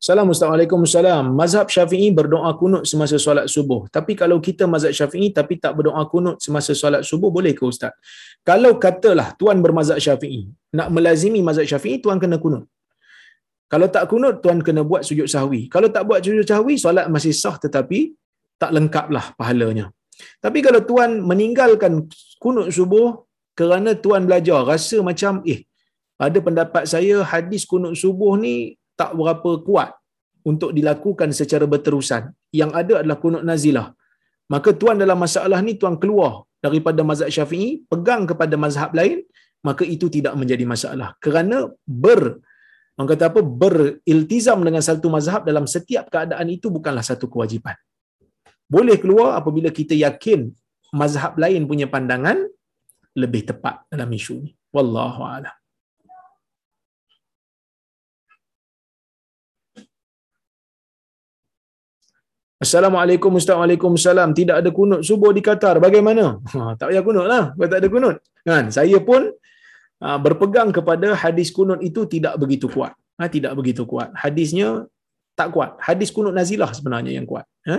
[0.02, 1.26] Assalamualaikum Salam.
[1.40, 3.82] Mazhab Syafi'i berdoa kunut semasa solat subuh.
[3.96, 7.94] Tapi kalau kita mazhab Syafi'i tapi tak berdoa kunut semasa solat subuh, boleh ke Ustaz?
[8.46, 12.66] Kalau katalah tuan bermazhab Syafi'i, nak melazimi mazhab Syafi'i, tuan kena kunut.
[13.72, 15.61] Kalau tak kunut, tuan kena buat sujud sahwi.
[15.73, 17.99] Kalau tak buat sujud sahwi, solat masih sah tetapi
[18.61, 19.85] tak lengkaplah pahalanya.
[20.43, 21.93] Tapi kalau tuan meninggalkan
[22.43, 23.07] kunut subuh
[23.60, 25.60] kerana tuan belajar, rasa macam, eh,
[26.26, 28.56] ada pendapat saya hadis kunut subuh ni
[28.99, 29.89] tak berapa kuat
[30.49, 32.23] untuk dilakukan secara berterusan.
[32.60, 33.88] Yang ada adalah kunut nazilah.
[34.53, 39.23] Maka tuan dalam masalah ni tuan keluar daripada mazhab Syafi'i, pegang kepada mazhab lain,
[39.68, 41.10] maka itu tidak menjadi masalah.
[41.23, 41.57] Kerana
[41.88, 42.22] ber
[43.02, 47.73] orang kata apa beriltizam dengan satu mazhab dalam setiap keadaan itu bukanlah satu kewajipan.
[48.69, 50.53] Boleh keluar apabila kita yakin
[50.94, 52.45] mazhab lain punya pandangan
[53.18, 54.52] lebih tepat dalam isu ini.
[54.69, 55.56] Wallahu a'lam.
[62.61, 64.38] Assalamualaikum Ustaz Waalaikumsalam.
[64.38, 65.82] Tidak ada kunut subuh di Qatar.
[65.82, 66.38] Bagaimana?
[66.53, 67.44] Ha, tak payah kunut lah.
[67.57, 68.15] Kalau tak ada kunut.
[68.45, 68.69] Kan?
[68.69, 69.34] Saya pun
[70.02, 72.94] berpegang kepada hadis kunut itu tidak begitu kuat.
[73.22, 74.10] Ha, tidak begitu kuat.
[74.18, 74.90] Hadisnya
[75.38, 75.78] tak kuat.
[75.78, 77.45] Hadis kunut nazilah sebenarnya yang kuat.
[77.69, 77.78] Ha?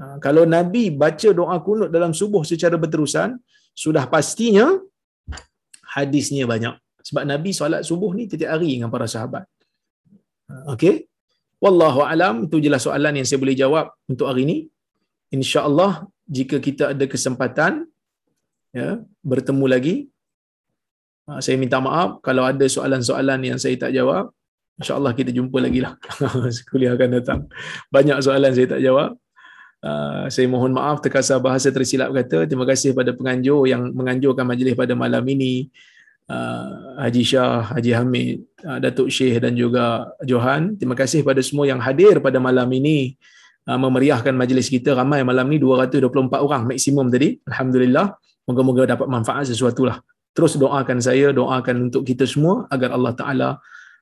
[0.00, 3.38] Ha, kalau Nabi baca doa kunut dalam subuh secara berterusan,
[3.78, 4.66] sudah pastinya
[5.94, 6.74] hadisnya banyak.
[7.06, 9.46] Sebab Nabi solat subuh ni setiap hari dengan para sahabat.
[10.50, 11.06] Ha, okey?
[11.62, 14.58] Wallahu alam itu jelas soalan yang saya boleh jawab untuk hari ini.
[15.30, 17.86] Insya-Allah jika kita ada kesempatan
[18.74, 19.94] ya bertemu lagi
[21.38, 24.34] saya minta maaf kalau ada soalan-soalan yang saya tak jawab.
[24.80, 25.94] Insya-Allah kita jumpa lagi lah.
[26.72, 27.40] Kuliah akan datang.
[27.92, 29.14] Banyak soalan saya tak jawab.
[29.80, 32.48] Uh, saya mohon maaf terkasar bahasa tersilap kata.
[32.48, 35.68] Terima kasih pada penganjur yang menganjurkan majlis pada malam ini.
[36.30, 40.80] Uh, Haji Shah, Haji Hamid, uh, Datuk Syekh dan juga Johan.
[40.80, 43.18] Terima kasih pada semua yang hadir pada malam ini
[43.68, 44.96] uh, memeriahkan majlis kita.
[44.96, 47.36] Ramai malam ni 224 orang maksimum tadi.
[47.48, 48.16] Alhamdulillah.
[48.48, 50.00] Moga-moga dapat manfaat sesuatu lah.
[50.30, 53.48] Terus doakan saya, doakan untuk kita semua agar Allah Ta'ala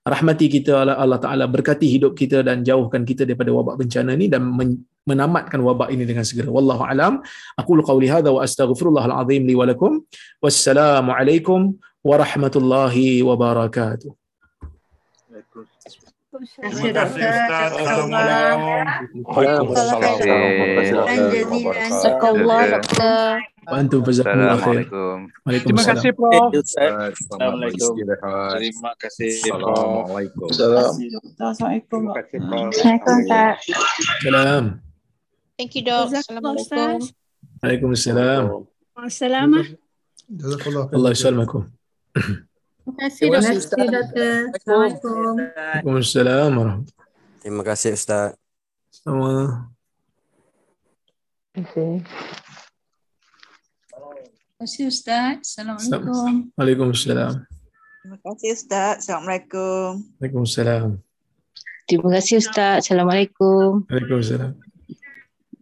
[0.04, 4.44] rahmati kita, Allah Ta'ala berkati hidup kita dan jauhkan kita daripada wabak bencana ini dan
[5.08, 6.52] menamatkan wabak ini dengan segera.
[6.52, 7.24] Wallahu alam.
[7.56, 10.04] Aku qauli hadza wa astaghfirullahal azim li wa lakum.
[10.44, 14.12] Wassalamualaikum warahmatullahi wabarakatuh.
[16.38, 17.72] Terima kasih Ustaz.
[17.74, 19.24] Assalamualaikum.
[22.46, 23.57] Waalaikumsalam.
[23.68, 24.88] Bantu jazakumullah khair.
[25.60, 26.56] Terima kasih Prof.
[26.56, 27.92] Assalamualaikum.
[28.56, 30.48] Terima kasih Assalamualaikum.
[30.48, 32.00] Assalamualaikum.
[32.00, 32.72] Terima kasih Prof.
[34.24, 34.80] Salam.
[35.58, 36.16] Thank you, Dok.
[36.16, 37.12] Assalamualaikum.
[37.58, 38.42] Waalaikumsalam.
[38.94, 40.94] Assalamualaikum.
[40.94, 41.62] Allah yassalamakum.
[42.14, 43.26] Terima kasih.
[43.26, 44.38] Terima kasih, Doktor.
[44.54, 45.42] Assalamualaikum.
[45.84, 46.52] Waalaikumsalam
[47.42, 48.38] Terima kasih Ustaz.
[48.92, 49.66] Sama.
[54.58, 55.54] Terima kasih, Ustaz.
[55.54, 56.50] Assalamualaikum.
[56.58, 57.46] Waalaikumsalam.
[58.02, 59.06] Terima kasih Ustaz.
[59.06, 60.02] Assalamualaikum.
[60.18, 60.86] Waalaikumsalam.
[61.86, 62.82] Terima kasih, Ustaz.
[62.82, 63.86] Assalamualaikum.
[63.86, 64.58] Waalaikumsalam.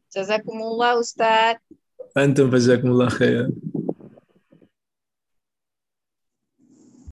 [0.08, 1.60] Jazakumullah, Ustaz.
[2.16, 3.52] Antum jazakumullah khair.